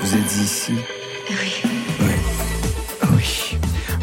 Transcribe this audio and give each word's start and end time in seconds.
Vous 0.00 0.16
êtes 0.16 0.36
ici 0.42 0.72
Oui. 1.30 1.62
Oui. 3.14 3.56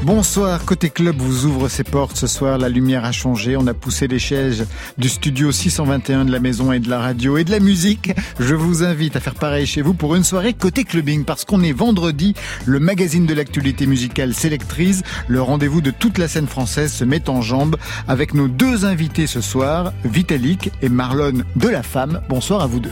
Bonsoir, 0.03 0.63
Côté 0.63 0.89
Club 0.89 1.17
vous 1.17 1.45
ouvre 1.45 1.67
ses 1.67 1.83
portes 1.83 2.15
ce 2.15 2.25
soir. 2.25 2.57
La 2.57 2.69
lumière 2.69 3.03
a 3.03 3.11
changé. 3.11 3.57
On 3.57 3.67
a 3.67 3.73
poussé 3.73 4.07
les 4.07 4.17
chaises 4.17 4.65
du 4.97 5.09
studio 5.09 5.51
621 5.51 6.23
de 6.23 6.31
la 6.31 6.39
maison 6.39 6.71
et 6.71 6.79
de 6.79 6.89
la 6.89 6.99
radio 6.99 7.35
et 7.35 7.43
de 7.43 7.51
la 7.51 7.59
musique. 7.59 8.13
Je 8.39 8.55
vous 8.55 8.83
invite 8.83 9.17
à 9.17 9.19
faire 9.19 9.35
pareil 9.35 9.65
chez 9.65 9.81
vous 9.81 9.93
pour 9.93 10.15
une 10.15 10.23
soirée 10.23 10.53
Côté 10.53 10.85
Clubbing 10.85 11.25
parce 11.25 11.43
qu'on 11.43 11.61
est 11.61 11.73
vendredi. 11.73 12.35
Le 12.65 12.79
magazine 12.79 13.25
de 13.25 13.33
l'actualité 13.33 13.87
musicale 13.87 14.33
Sélectrise. 14.33 15.03
Le 15.27 15.41
rendez-vous 15.41 15.81
de 15.81 15.91
toute 15.91 16.17
la 16.17 16.29
scène 16.29 16.47
française 16.47 16.93
se 16.93 17.03
met 17.03 17.29
en 17.29 17.41
jambes 17.41 17.75
avec 18.07 18.33
nos 18.33 18.47
deux 18.47 18.85
invités 18.85 19.27
ce 19.27 19.41
soir, 19.41 19.91
Vitalik 20.05 20.71
et 20.81 20.87
Marlon 20.87 21.43
de 21.57 21.67
la 21.67 21.83
Femme. 21.83 22.21
Bonsoir 22.29 22.61
à 22.61 22.67
vous 22.67 22.79
deux. 22.79 22.89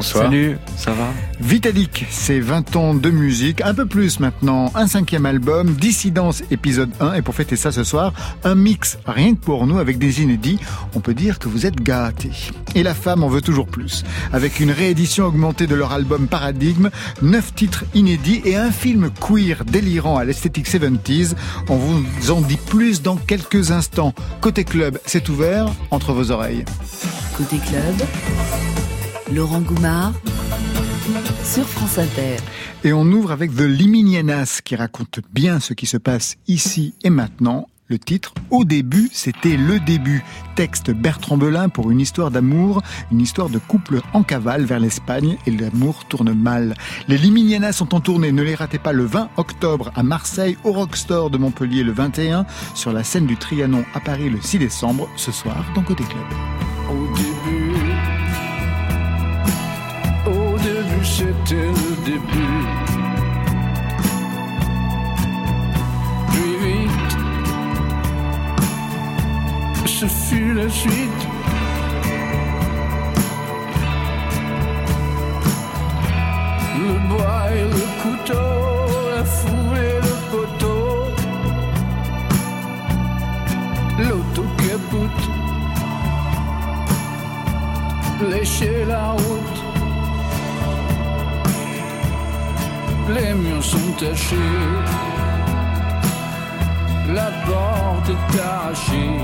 Salut, 0.00 0.58
ça 0.76 0.92
va 0.92 1.08
Vitalik, 1.40 2.06
c'est 2.10 2.40
20 2.40 2.76
ans 2.76 2.94
de 2.94 3.10
musique, 3.10 3.60
un 3.60 3.74
peu 3.74 3.86
plus 3.86 4.20
maintenant, 4.20 4.70
un 4.74 4.86
cinquième 4.86 5.26
album, 5.26 5.74
Dissidence 5.74 6.42
épisode 6.50 6.90
1, 7.00 7.14
et 7.14 7.22
pour 7.22 7.34
fêter 7.34 7.56
ça 7.56 7.72
ce 7.72 7.84
soir, 7.84 8.12
un 8.44 8.54
mix 8.54 8.98
rien 9.06 9.34
que 9.34 9.40
pour 9.40 9.66
nous 9.66 9.78
avec 9.78 9.98
des 9.98 10.22
inédits. 10.22 10.58
On 10.94 11.00
peut 11.00 11.14
dire 11.14 11.38
que 11.38 11.48
vous 11.48 11.66
êtes 11.66 11.82
gâtés. 11.82 12.30
Et 12.74 12.82
la 12.82 12.94
femme 12.94 13.24
en 13.24 13.28
veut 13.28 13.40
toujours 13.40 13.66
plus. 13.66 14.04
Avec 14.32 14.60
une 14.60 14.70
réédition 14.70 15.26
augmentée 15.26 15.66
de 15.66 15.74
leur 15.74 15.92
album 15.92 16.26
Paradigme, 16.28 16.90
neuf 17.22 17.54
titres 17.54 17.84
inédits 17.94 18.42
et 18.44 18.56
un 18.56 18.70
film 18.70 19.10
queer 19.10 19.64
délirant 19.64 20.18
à 20.18 20.24
l'esthétique 20.24 20.68
70s. 20.68 21.34
On 21.68 21.76
vous 21.76 22.30
en 22.30 22.40
dit 22.40 22.58
plus 22.66 23.02
dans 23.02 23.16
quelques 23.16 23.70
instants. 23.70 24.14
Côté 24.40 24.64
club, 24.64 24.98
c'est 25.06 25.28
ouvert 25.28 25.68
entre 25.90 26.12
vos 26.12 26.30
oreilles. 26.30 26.64
Côté 27.36 27.58
club, 27.58 27.94
Laurent 29.34 29.60
Goumard 29.60 30.12
sur 31.42 31.68
France 31.68 31.98
Inter. 31.98 32.36
Et 32.84 32.92
on 32.92 33.04
ouvre 33.06 33.32
avec 33.32 33.54
The 33.54 33.62
Liminianas 33.62 34.60
qui 34.64 34.76
raconte 34.76 35.20
bien 35.32 35.60
ce 35.60 35.74
qui 35.74 35.86
se 35.86 35.96
passe 35.96 36.36
ici 36.46 36.94
et 37.02 37.10
maintenant. 37.10 37.66
Le 37.88 38.00
titre, 38.00 38.34
au 38.50 38.64
début, 38.64 39.08
c'était 39.12 39.56
le 39.56 39.78
début. 39.78 40.24
Texte 40.56 40.90
Bertrand 40.90 41.36
Belin 41.36 41.68
pour 41.68 41.92
une 41.92 42.00
histoire 42.00 42.32
d'amour, 42.32 42.82
une 43.12 43.20
histoire 43.20 43.48
de 43.48 43.58
couple 43.58 44.00
en 44.12 44.24
cavale 44.24 44.64
vers 44.64 44.80
l'Espagne 44.80 45.36
et 45.46 45.52
l'amour 45.52 46.04
tourne 46.06 46.32
mal. 46.32 46.74
Les 47.06 47.16
Liminianas 47.16 47.72
sont 47.72 47.94
en 47.94 48.00
tournée, 48.00 48.32
ne 48.32 48.42
les 48.42 48.56
ratez 48.56 48.78
pas 48.78 48.92
le 48.92 49.04
20 49.04 49.30
octobre 49.36 49.92
à 49.94 50.02
Marseille, 50.02 50.56
au 50.64 50.72
Rockstore 50.72 51.30
de 51.30 51.38
Montpellier 51.38 51.84
le 51.84 51.92
21, 51.92 52.44
sur 52.74 52.92
la 52.92 53.04
scène 53.04 53.26
du 53.26 53.36
Trianon 53.36 53.84
à 53.94 54.00
Paris 54.00 54.30
le 54.30 54.40
6 54.40 54.58
décembre, 54.58 55.08
ce 55.16 55.30
soir 55.30 55.64
dans 55.76 55.82
Côté 55.82 56.02
Club. 56.02 57.35
Début. 62.06 62.64
Puis 66.30 66.52
vite, 66.62 67.10
ce 69.86 70.06
fut 70.06 70.54
la 70.54 70.68
suite. 70.68 71.22
Le 76.78 76.92
bois 77.08 77.44
et 77.58 77.64
le 77.76 77.84
couteau, 78.02 78.55
sont 93.66 93.92
tachés, 93.98 94.36
la 97.18 97.30
porte 97.46 98.08
est 98.14 98.40
arrachée. 98.40 99.20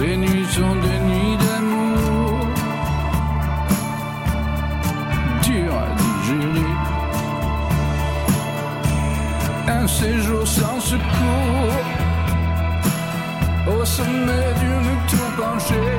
Les 0.00 0.16
nuits 0.16 0.50
sont 0.56 0.76
des 0.86 0.98
nuits 1.08 1.36
d'amour, 1.44 2.40
dur 5.42 5.72
à 5.84 5.88
digérer. 6.02 6.74
Un 9.68 9.86
séjour 9.86 10.44
sans 10.46 10.80
secours, 10.80 11.84
au 13.74 13.84
sommet 13.84 14.48
d'une 14.60 14.92
tour 15.10 15.28
penchée 15.40 15.98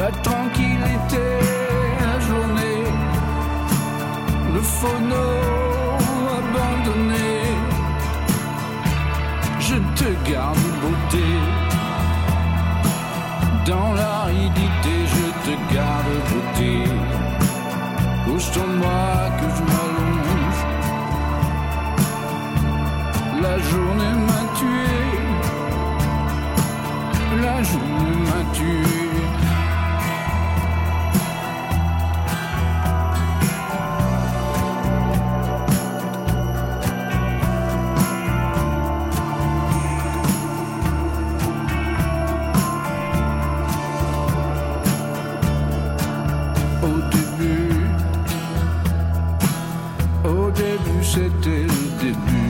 la 0.00 0.10
tranquillité, 0.22 1.26
le 4.70 4.76
phono 4.78 5.26
abandonné. 6.38 7.32
Je 9.58 9.76
te 9.98 10.08
garde 10.30 10.66
beauté, 10.82 11.28
dans 13.66 13.92
l'aridité, 13.94 14.94
je 15.14 15.26
te 15.44 15.54
garde 15.74 16.14
beauté. 16.30 16.74
Pousse-toi-moi 18.24 19.06
que 19.38 19.46
je 19.56 19.62
m'allonge. 19.70 20.62
La 23.42 23.56
journée 23.70 24.16
m'a 24.28 24.42
tué, 24.58 24.96
la 27.42 27.56
journée 27.62 28.18
m'a 28.28 28.42
tué. 28.54 28.99
Au 46.82 46.96
début. 47.10 47.80
Au 50.24 50.50
début, 50.50 51.04
c'était 51.04 51.64
le 51.64 52.00
début. 52.00 52.49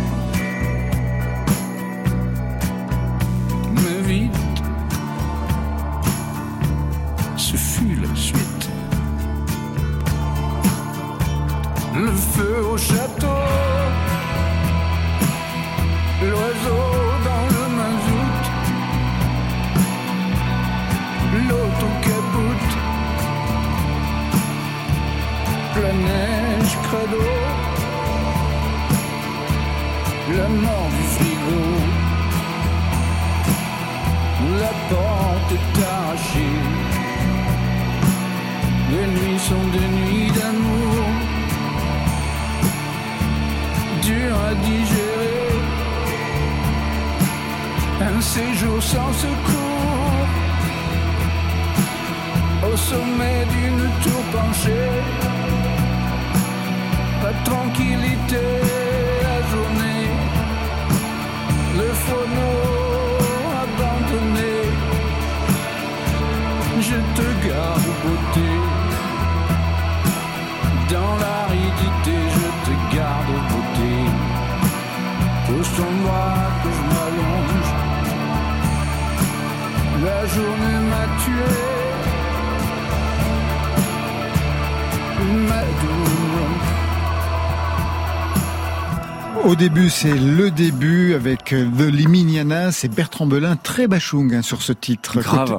Au 89.51 89.57
début, 89.57 89.91
c'est 89.91 90.15
le 90.15 90.53
début 90.53 91.13
avec 91.15 91.47
The 91.47 91.81
Liminiana. 91.81 92.71
C'est 92.71 92.87
Bertrand 92.87 93.27
Belin, 93.27 93.57
très 93.57 93.89
bachung 93.89 94.33
hein, 94.33 94.43
sur 94.43 94.63
ce 94.63 94.73
titre. 94.73 95.19
Grave. 95.19 95.59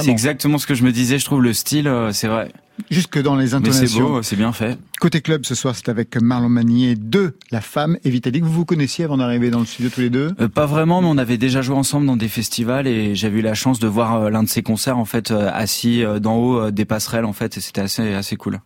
c'est 0.00 0.10
exactement 0.10 0.58
ce 0.58 0.66
que 0.68 0.76
je 0.76 0.84
me 0.84 0.92
disais. 0.92 1.18
Je 1.18 1.24
trouve 1.24 1.42
le 1.42 1.52
style, 1.52 1.88
euh, 1.88 2.12
c'est 2.12 2.28
vrai. 2.28 2.52
Jusque 2.88 3.20
dans 3.20 3.34
les 3.34 3.54
intonations. 3.54 3.86
c'est 3.88 4.00
beau, 4.00 4.22
c'est 4.22 4.36
bien 4.36 4.52
fait. 4.52 4.78
Côté 5.00 5.20
club, 5.22 5.44
ce 5.44 5.56
soir, 5.56 5.74
c'est 5.74 5.88
avec 5.88 6.16
Marlon 6.22 6.50
Manier 6.50 6.94
de 6.94 7.36
La 7.50 7.60
Femme 7.60 7.98
et 8.04 8.10
Vitalik. 8.10 8.44
Vous 8.44 8.52
vous 8.52 8.64
connaissiez 8.64 9.06
avant 9.06 9.16
d'arriver 9.16 9.50
dans 9.50 9.58
le 9.58 9.66
studio 9.66 9.90
tous 9.92 10.02
les 10.02 10.10
deux? 10.10 10.30
Euh, 10.40 10.48
Pas 10.48 10.66
vraiment, 10.66 11.02
mais 11.02 11.08
on 11.08 11.18
avait 11.18 11.36
déjà 11.36 11.62
joué 11.62 11.74
ensemble 11.74 12.06
dans 12.06 12.16
des 12.16 12.28
festivals 12.28 12.86
et 12.86 13.16
j'avais 13.16 13.40
eu 13.40 13.42
la 13.42 13.54
chance 13.54 13.80
de 13.80 13.88
voir 13.88 14.14
euh, 14.14 14.30
l'un 14.30 14.44
de 14.44 14.48
ses 14.48 14.62
concerts 14.62 14.98
en 14.98 15.04
fait 15.04 15.32
assis 15.32 16.04
d'en 16.20 16.36
haut 16.36 16.70
des 16.70 16.84
passerelles 16.84 17.24
en 17.24 17.32
fait 17.32 17.56
et 17.56 17.60
c'était 17.60 17.80
assez 17.80 18.14
assez 18.14 18.36
cool 18.36 18.60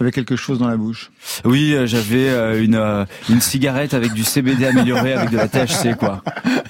avec 0.00 0.14
quelque 0.14 0.36
chose 0.36 0.58
dans 0.58 0.68
la 0.68 0.76
bouche. 0.76 1.10
Oui, 1.44 1.74
euh, 1.74 1.86
j'avais 1.86 2.28
euh, 2.28 2.62
une 2.62 2.74
euh, 2.74 3.04
une 3.28 3.40
cigarette 3.40 3.94
avec 3.94 4.12
du 4.12 4.24
CBD 4.24 4.66
amélioré 4.66 5.12
avec 5.12 5.30
de 5.30 5.36
la 5.36 5.48
THC 5.48 5.96
quoi. 5.96 6.22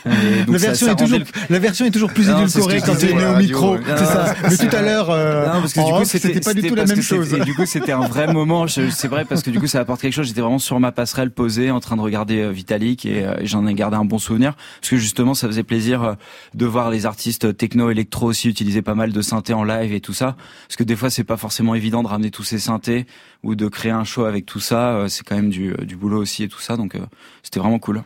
la 0.05 0.59
version 0.59 0.89
est 0.89 0.97
toujours 0.97 1.19
la 1.49 1.59
version 1.59 1.87
est 1.87 1.91
toujours 1.91 2.13
plus 2.13 2.29
édulcorée 2.29 2.81
quand 2.85 2.97
tu 2.97 3.07
es 3.07 3.27
au 3.27 3.37
micro, 3.37 3.77
c'est 3.97 4.05
ça. 4.05 4.35
Mais 4.49 4.57
tout 4.57 4.77
à 4.77 4.83
l'heure 4.83 5.09
non 5.09 5.61
parce 5.61 5.73
que 5.73 5.81
du 5.81 5.93
coup 5.93 6.05
c'était 6.05 6.41
pas 6.41 6.55
du 6.55 6.63
tout 6.63 6.75
la 6.75 6.85
même 6.85 7.03
chose. 7.03 7.35
Et 7.35 7.41
du 7.41 7.55
coup 7.55 7.67
c'était 7.67 7.93
un 7.93 8.07
vrai 8.07 8.33
moment, 8.33 8.67
c'est 8.69 9.09
vrai 9.09 9.25
parce 9.25 9.43
que 9.43 9.51
du 9.51 9.61
coup 9.61 9.67
ça 9.67 9.81
apporte 9.81 10.01
quelque 10.01 10.15
chose, 10.15 10.27
j'étais 10.27 10.41
vraiment 10.41 10.59
sur 10.59 10.79
ma 10.81 10.93
passerelle 10.93 11.31
posée 11.31 11.71
en 11.71 11.81
train 11.81 11.97
de 11.97 12.03
regarder 12.03 12.51
Vitalik 12.51 13.07
et 13.07 13.27
j'en 13.43 13.67
ai 13.67 13.75
gardé 13.75 13.97
un 13.97 14.05
bon 14.05 14.19
souvenir 14.19 14.55
parce 14.81 14.91
que 14.91 14.97
justement 14.97 15.35
ça 15.35 15.47
faisait 15.47 15.63
plaisir 15.63 16.17
de 16.55 16.67
voir 16.67 16.91
les 16.91 17.07
artistes 17.07 17.57
techno 17.57 17.91
électro 17.91 18.27
aussi 18.27 18.49
utiliser 18.49 18.83
pas 18.83 18.95
mal 18.95 19.13
de 19.13 19.23
synthés 19.23 19.55
en 19.55 19.65
live 19.65 19.93
et 19.93 20.01
tout 20.01 20.13
ça 20.13 20.37
parce 20.69 20.77
que 20.77 20.85
des 20.85 20.97
fois 20.97 21.11
c'est 21.11 21.25
pas 21.25 21.37
forcément 21.37 21.75
évident 21.75 22.03
de 22.03 22.09
ramener 22.09 22.31
tous 22.31 22.45
ces 22.45 22.59
synthés 22.59 23.07
ou 23.43 23.55
de 23.55 23.69
créer 23.69 23.93
un 23.93 24.05
show 24.05 24.25
avec 24.25 24.47
tout 24.47 24.61
ça, 24.61 24.95
euh, 24.95 25.09
c'est 25.09 25.25
quand 25.25 25.35
même 25.35 25.51
du, 25.51 25.75
du 25.83 25.97
boulot 25.97 26.21
aussi 26.21 26.45
et 26.45 26.49
tout 26.49 26.61
ça, 26.61 26.77
donc 26.77 26.95
euh, 26.95 27.01
c'était 27.43 27.61
vraiment 27.61 27.79
cool. 27.79 28.03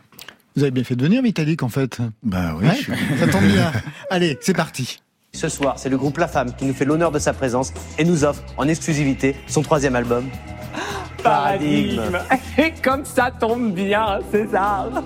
Vous 0.55 0.63
avez 0.63 0.71
bien 0.71 0.83
fait 0.83 0.95
de 0.95 1.03
venir, 1.03 1.21
Vitalik, 1.21 1.61
en 1.61 1.69
fait. 1.69 1.99
Bah 2.23 2.55
oui. 2.59 2.67
Ça 3.19 3.27
tombe 3.27 3.43
bien. 3.43 3.71
Allez, 4.09 4.39
c'est 4.41 4.55
parti. 4.55 4.99
Ce 5.33 5.49
soir, 5.49 5.77
c'est 5.77 5.89
le 5.89 5.97
groupe 5.97 6.17
La 6.17 6.27
Femme 6.27 6.55
qui 6.55 6.65
nous 6.65 6.73
fait 6.73 6.85
l'honneur 6.85 7.11
de 7.11 7.19
sa 7.19 7.31
présence 7.31 7.71
et 7.99 8.03
nous 8.03 8.23
offre 8.23 8.41
en 8.57 8.67
exclusivité 8.67 9.35
son 9.45 9.61
troisième 9.61 9.95
album. 9.95 10.25
Paradigme. 11.23 12.19
Et 12.57 12.73
comme 12.81 13.05
ça 13.05 13.29
tombe 13.29 13.71
bien, 13.71 14.19
César. 14.31 15.03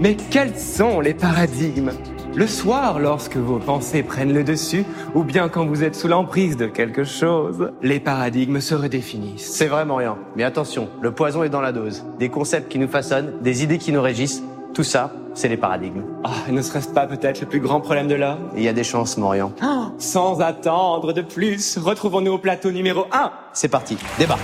Mais 0.00 0.16
quels 0.30 0.58
sont 0.58 1.00
les 1.00 1.14
paradigmes? 1.14 1.92
Le 2.38 2.46
soir, 2.46 3.00
lorsque 3.00 3.36
vos 3.36 3.58
pensées 3.58 4.04
prennent 4.04 4.32
le 4.32 4.44
dessus, 4.44 4.84
ou 5.12 5.24
bien 5.24 5.48
quand 5.48 5.66
vous 5.66 5.82
êtes 5.82 5.96
sous 5.96 6.06
l'emprise 6.06 6.56
de 6.56 6.66
quelque 6.66 7.02
chose, 7.02 7.72
les 7.82 7.98
paradigmes 7.98 8.60
se 8.60 8.76
redéfinissent. 8.76 9.50
C'est 9.50 9.66
vraiment 9.66 9.96
rien. 9.96 10.16
Mais 10.36 10.44
attention, 10.44 10.88
le 11.02 11.10
poison 11.10 11.42
est 11.42 11.48
dans 11.48 11.60
la 11.60 11.72
dose. 11.72 12.04
Des 12.20 12.28
concepts 12.28 12.70
qui 12.70 12.78
nous 12.78 12.86
façonnent, 12.86 13.32
des 13.40 13.64
idées 13.64 13.78
qui 13.78 13.90
nous 13.90 14.00
régissent, 14.00 14.44
tout 14.72 14.84
ça, 14.84 15.12
c'est 15.34 15.48
les 15.48 15.56
paradigmes. 15.56 16.04
Ah, 16.22 16.30
ne 16.48 16.62
serait-ce 16.62 16.90
pas 16.90 17.08
peut-être 17.08 17.40
le 17.40 17.48
plus 17.48 17.58
grand 17.58 17.80
problème 17.80 18.06
de 18.06 18.14
l'homme? 18.14 18.50
Il 18.56 18.62
y 18.62 18.68
a 18.68 18.72
des 18.72 18.84
chances, 18.84 19.18
Morian. 19.18 19.50
Ah, 19.60 19.90
sans 19.98 20.40
attendre 20.40 21.12
de 21.12 21.22
plus, 21.22 21.76
retrouvons-nous 21.76 22.34
au 22.34 22.38
plateau 22.38 22.70
numéro 22.70 23.06
1. 23.10 23.32
C'est 23.52 23.66
parti, 23.66 23.98
débat. 24.16 24.38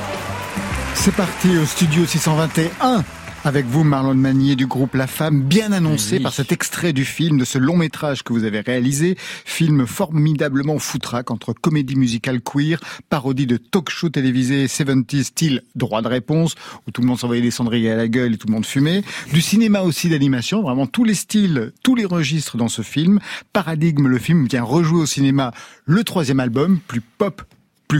C'est 0.94 1.14
parti 1.14 1.56
au 1.58 1.64
studio 1.64 2.05
621 2.05 3.05
avec 3.46 3.67
vous, 3.67 3.85
Marlon 3.85 4.14
Manier 4.14 4.56
du 4.56 4.67
groupe 4.67 4.94
La 4.94 5.06
Femme, 5.06 5.43
bien 5.43 5.73
annoncé 5.73 6.19
par 6.19 6.32
cet 6.32 6.50
extrait 6.50 6.93
du 6.93 7.05
film, 7.05 7.38
de 7.38 7.44
ce 7.44 7.58
long 7.58 7.76
métrage 7.76 8.23
que 8.23 8.32
vous 8.32 8.44
avez 8.44 8.61
réalisé. 8.61 9.17
Film 9.44 9.87
formidablement 9.87 10.79
foutraque 10.79 11.31
entre 11.31 11.52
comédie 11.52 11.96
musicale 11.96 12.41
queer, 12.41 12.81
parodie 13.11 13.46
de 13.46 13.56
talk 13.56 13.91
show 13.91 14.08
télévisé 14.08 14.67
70 14.67 15.25
style 15.25 15.62
droit 15.75 16.00
de 16.00 16.08
réponse, 16.08 16.55
où 16.87 16.91
tout 16.91 17.02
le 17.02 17.06
monde 17.06 17.19
s'envoyait 17.19 17.43
des 17.43 17.50
cendriers 17.50 17.91
à 17.91 17.96
la 17.96 18.08
gueule 18.08 18.35
et 18.35 18.38
tout 18.38 18.46
le 18.46 18.55
monde 18.55 18.67
fumait. 18.67 19.02
Du 19.32 19.41
cinéma 19.41 19.82
aussi 19.82 20.08
d'animation, 20.08 20.62
vraiment 20.62 20.87
tous 20.87 21.05
les 21.05 21.14
styles, 21.14 21.73
tous 21.82 21.94
les 21.94 22.06
registres 22.06 22.56
dans 22.56 22.69
ce 22.69 22.82
film. 22.82 23.20
Paradigme, 23.52 24.06
le 24.06 24.19
film 24.19 24.47
vient 24.47 24.62
rejouer 24.62 25.00
au 25.00 25.06
cinéma 25.06 25.52
le 25.85 26.02
troisième 26.02 26.40
album, 26.40 26.79
plus 26.87 27.02
pop 27.02 27.43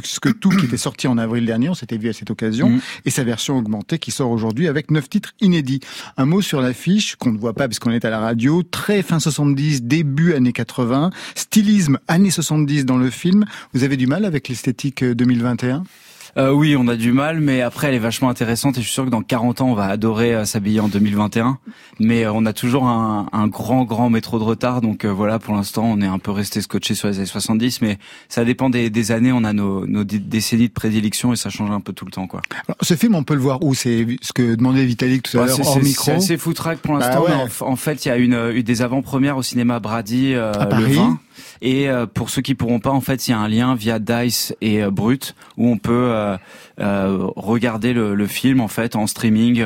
plus 0.01 0.19
que 0.19 0.29
tout 0.29 0.49
qui 0.49 0.67
était 0.67 0.77
sorti 0.77 1.07
en 1.07 1.19
avril 1.19 1.47
dernier, 1.47 1.69
on 1.69 1.75
s'était 1.75 1.97
vu 1.97 2.09
à 2.09 2.13
cette 2.13 2.31
occasion, 2.31 2.71
mm. 2.71 2.81
et 3.05 3.11
sa 3.11 3.23
version 3.23 3.57
augmentée 3.57 3.99
qui 3.99 4.11
sort 4.11 4.31
aujourd'hui 4.31 4.67
avec 4.67 4.91
neuf 4.91 5.09
titres 5.09 5.35
inédits. 5.41 5.81
Un 6.17 6.27
mot 6.27 6.43
sur 6.43 6.61
l'affiche 6.61 7.15
qu'on 7.17 7.31
ne 7.31 7.39
voit 7.39 7.53
pas 7.53 7.69
parce 7.69 7.79
qu'on 7.79 7.93
est 7.93 8.05
à 8.05 8.11
la 8.11 8.19
radio, 8.19 8.63
très 8.65 9.03
fin 9.03 9.21
70, 9.21 9.85
début 9.85 10.35
années 10.35 10.53
80, 10.53 11.11
stylisme 11.37 11.99
années 12.09 12.31
70 12.31 12.85
dans 12.85 12.97
le 12.97 13.09
film. 13.11 13.45
Vous 13.73 13.85
avez 13.85 13.97
du 13.97 14.09
mal 14.09 14.25
avec 14.25 14.49
l'esthétique 14.49 15.05
2021 15.05 15.85
euh, 16.37 16.51
oui, 16.51 16.77
on 16.77 16.89
a 16.89 16.97
du 16.97 17.13
mal, 17.13 17.41
mais 17.41 17.61
après 17.61 17.89
elle 17.89 17.95
est 17.95 17.99
vachement 17.99 18.29
intéressante 18.29 18.77
et 18.77 18.81
je 18.81 18.87
suis 18.87 18.95
sûr 18.95 19.05
que 19.05 19.11
dans 19.11 19.23
40 19.23 19.61
ans 19.61 19.69
on 19.69 19.75
va 19.75 19.87
adorer 19.87 20.35
euh, 20.35 20.45
s'habiller 20.45 20.81
en 20.81 20.89
2021. 20.89 21.59
Mais 22.01 22.25
euh, 22.25 22.33
on 22.33 22.45
a 22.47 22.53
toujours 22.53 22.87
un, 22.87 23.29
un, 23.33 23.47
grand 23.47 23.85
grand 23.85 24.11
métro 24.11 24.39
de 24.39 24.45
retard, 24.45 24.81
donc 24.81 25.05
voilà 25.05 25.39
pour 25.39 25.55
l'instant 25.55 25.85
on 25.85 26.01
est 26.01 26.07
un 26.07 26.19
peu 26.19 26.31
resté 26.31 26.61
scotché 26.61 26.95
sur 26.95 27.09
les 27.09 27.19
années 27.19 27.27
70, 27.27 27.83
mais 27.83 27.99
ça 28.29 28.45
dépend 28.45 28.71
des, 28.71 28.91
des 28.91 29.13
années. 29.13 29.33
On 29.33 29.45
a 29.45 29.53
nos, 29.53 29.87
nos, 29.87 30.05
décennies 30.05 30.69
de 30.69 30.73
prédilection 30.73 31.33
et 31.33 31.37
ça 31.37 31.51
change 31.51 31.71
un 31.71 31.81
peu 31.81 31.93
tout 31.93 32.05
le 32.05 32.11
temps 32.11 32.27
quoi. 32.27 32.43
Alors, 32.67 32.77
ce 32.81 32.95
film 32.95 33.15
on 33.15 33.23
peut 33.23 33.35
le 33.35 33.41
voir 33.41 33.63
où? 33.63 33.75
C'est 33.75 34.07
ce 34.21 34.33
que 34.33 34.55
demandait 34.55 34.85
Vitalik 34.85 35.23
tout 35.23 35.39
à 35.39 35.47
l'heure 35.47 35.61
hors 35.61 35.79
micro. 35.83 36.05
C'est 36.05 36.13
assez 36.13 36.37
foutraque 36.37 36.79
pour 36.79 36.95
l'instant. 36.95 37.25
Bah 37.29 37.47
en, 37.61 37.77
fait 37.77 38.05
il 38.05 38.09
y 38.09 38.11
a 38.11 38.17
une, 38.17 38.35
une 38.55 38.63
des 38.63 38.83
avant-premières 38.83 39.37
au 39.37 39.43
cinéma 39.43 39.79
Brady 39.81 40.35
euh, 40.35 40.53
le 40.53 40.87
20. 40.87 41.19
Et 41.63 41.89
euh, 41.89 42.07
pour 42.07 42.31
ceux 42.31 42.43
qui 42.43 42.55
pourront 42.55 42.81
pas, 42.81 42.91
en 42.91 43.01
fait, 43.01 43.29
il 43.29 43.33
y 43.33 43.35
a 43.35 43.39
un 43.39 43.49
lien 43.49 43.75
via 43.75 43.99
Dice 43.99 44.55
et 44.61 44.83
euh, 44.83 44.91
Brut 44.91 45.35
où 45.57 45.69
on 45.69 45.79
peut 45.79 46.13
euh, 46.81 47.29
regarder 47.37 47.93
le, 47.93 48.27
film 48.27 48.61
en 48.61 48.69
fait 48.69 48.97
en 48.97 49.07
streaming 49.07 49.65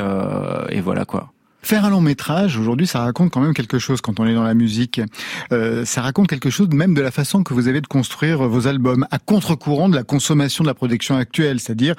et 0.69 0.81
voilà 0.81 1.05
quoi. 1.05 1.31
Faire 1.61 1.85
un 1.85 1.89
long 1.89 2.01
métrage, 2.01 2.57
aujourd'hui, 2.57 2.87
ça 2.87 2.99
raconte 2.99 3.31
quand 3.31 3.41
même 3.41 3.53
quelque 3.53 3.79
chose 3.79 4.01
quand 4.01 4.19
on 4.19 4.25
est 4.25 4.33
dans 4.33 4.43
la 4.43 4.53
musique. 4.53 5.01
Ça 5.49 6.01
raconte 6.01 6.27
quelque 6.27 6.49
chose 6.49 6.69
même 6.69 6.93
de 6.93 7.01
la 7.01 7.11
façon 7.11 7.43
que 7.43 7.53
vous 7.53 7.67
avez 7.67 7.81
de 7.81 7.87
construire 7.87 8.47
vos 8.47 8.67
albums, 8.67 9.05
à 9.11 9.19
contre-courant 9.19 9.89
de 9.89 9.95
la 9.95 10.03
consommation 10.03 10.63
de 10.63 10.69
la 10.69 10.73
production 10.73 11.15
actuelle, 11.15 11.59
c'est-à-dire 11.59 11.95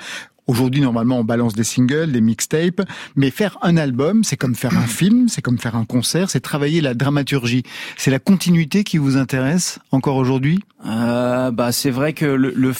Aujourd'hui, 0.50 0.80
normalement, 0.80 1.20
on 1.20 1.22
balance 1.22 1.54
des 1.54 1.62
singles, 1.62 2.10
des 2.10 2.20
mixtapes, 2.20 2.82
mais 3.14 3.30
faire 3.30 3.56
un 3.62 3.76
album, 3.76 4.24
c'est 4.24 4.36
comme 4.36 4.56
faire 4.56 4.76
un 4.76 4.88
film, 4.88 5.28
c'est 5.28 5.42
comme 5.42 5.58
faire 5.58 5.76
un 5.76 5.84
concert, 5.84 6.28
c'est 6.28 6.40
travailler 6.40 6.80
la 6.80 6.94
dramaturgie. 6.94 7.62
C'est 7.96 8.10
la 8.10 8.18
continuité 8.18 8.82
qui 8.82 8.98
vous 8.98 9.16
intéresse 9.16 9.78
encore 9.92 10.16
aujourd'hui? 10.16 10.58
Euh, 10.84 11.52
Bah, 11.52 11.70
c'est 11.70 11.90
vrai 11.90 12.14
que 12.14 12.24
le, 12.24 12.52
le, 12.56 12.72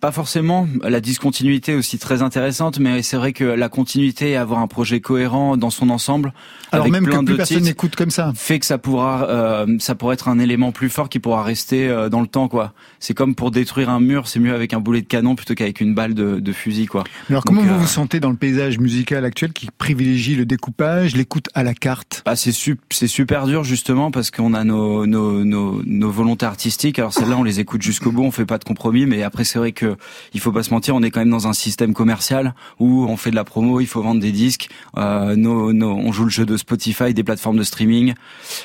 pas 0.00 0.12
forcément 0.12 0.68
la 0.82 1.00
discontinuité 1.00 1.74
aussi 1.74 1.98
très 1.98 2.20
intéressante, 2.20 2.78
mais 2.78 3.00
c'est 3.00 3.16
vrai 3.16 3.32
que 3.32 3.44
la 3.44 3.70
continuité 3.70 4.32
et 4.32 4.36
avoir 4.36 4.60
un 4.60 4.66
projet 4.66 5.00
cohérent 5.00 5.56
dans 5.56 5.70
son 5.70 5.88
ensemble, 5.88 6.34
alors 6.72 6.84
avec 6.84 6.92
même 6.92 7.04
plein 7.04 7.20
que 7.20 7.24
plus 7.24 7.32
de 7.32 7.36
personne 7.38 7.62
n'écoute 7.62 7.96
comme 7.96 8.10
ça, 8.10 8.32
fait 8.34 8.58
que 8.58 8.66
ça 8.66 8.76
pourra, 8.76 9.30
euh, 9.30 9.78
ça 9.78 9.94
pourrait 9.94 10.14
être 10.14 10.28
un 10.28 10.38
élément 10.38 10.72
plus 10.72 10.90
fort 10.90 11.08
qui 11.08 11.20
pourra 11.20 11.42
rester 11.42 11.88
euh, 11.88 12.10
dans 12.10 12.20
le 12.20 12.26
temps, 12.26 12.48
quoi. 12.48 12.74
C'est 12.98 13.14
comme 13.14 13.34
pour 13.34 13.50
détruire 13.50 13.88
un 13.88 14.00
mur, 14.00 14.28
c'est 14.28 14.40
mieux 14.40 14.54
avec 14.54 14.74
un 14.74 14.80
boulet 14.80 15.00
de 15.00 15.06
canon 15.06 15.36
plutôt 15.36 15.54
qu'avec 15.54 15.80
une 15.80 15.94
balle 15.94 16.12
de, 16.12 16.40
de 16.40 16.52
fusil, 16.52 16.86
quoi. 16.86 17.04
Alors 17.30 17.44
comment 17.44 17.62
vous 17.62 17.78
vous 17.78 17.84
euh, 17.84 17.86
sentez 17.86 18.20
dans 18.20 18.30
le 18.30 18.36
paysage 18.36 18.78
musical 18.78 19.24
actuel 19.24 19.52
qui 19.52 19.68
privilégie 19.76 20.36
le 20.36 20.44
découpage, 20.44 21.16
l'écoute 21.16 21.48
à 21.54 21.62
la 21.62 21.74
carte? 21.74 22.22
Ah, 22.26 22.36
c'est 22.36 22.52
c'est 22.90 23.08
super 23.08 23.46
dur 23.46 23.64
justement 23.64 24.10
parce 24.10 24.30
qu'on 24.30 24.54
a 24.54 24.64
nos, 24.64 25.06
nos, 25.06 25.44
nos, 25.44 25.82
nos 25.84 26.10
volontés 26.10 26.46
artistiques. 26.46 26.98
Alors 26.98 27.12
celles-là, 27.12 27.36
on 27.36 27.42
les 27.42 27.60
écoute 27.60 27.82
jusqu'au 27.82 28.12
bout, 28.12 28.22
on 28.22 28.30
fait 28.30 28.46
pas 28.46 28.58
de 28.58 28.64
compromis. 28.64 29.06
Mais 29.06 29.22
après, 29.22 29.44
c'est 29.44 29.58
vrai 29.58 29.72
que 29.72 29.96
il 30.32 30.40
faut 30.40 30.52
pas 30.52 30.62
se 30.62 30.70
mentir, 30.70 30.94
on 30.94 31.02
est 31.02 31.10
quand 31.10 31.20
même 31.20 31.30
dans 31.30 31.46
un 31.46 31.52
système 31.52 31.94
commercial 31.94 32.54
où 32.78 33.06
on 33.06 33.16
fait 33.16 33.30
de 33.30 33.36
la 33.36 33.44
promo, 33.44 33.80
il 33.80 33.86
faut 33.86 34.02
vendre 34.02 34.20
des 34.20 34.32
disques. 34.32 34.68
Euh, 34.96 35.36
nos, 35.36 35.72
nos, 35.72 35.92
on 35.92 36.12
joue 36.12 36.24
le 36.24 36.30
jeu 36.30 36.46
de 36.46 36.56
Spotify, 36.56 37.14
des 37.14 37.24
plateformes 37.24 37.56
de 37.56 37.62
streaming, 37.62 38.14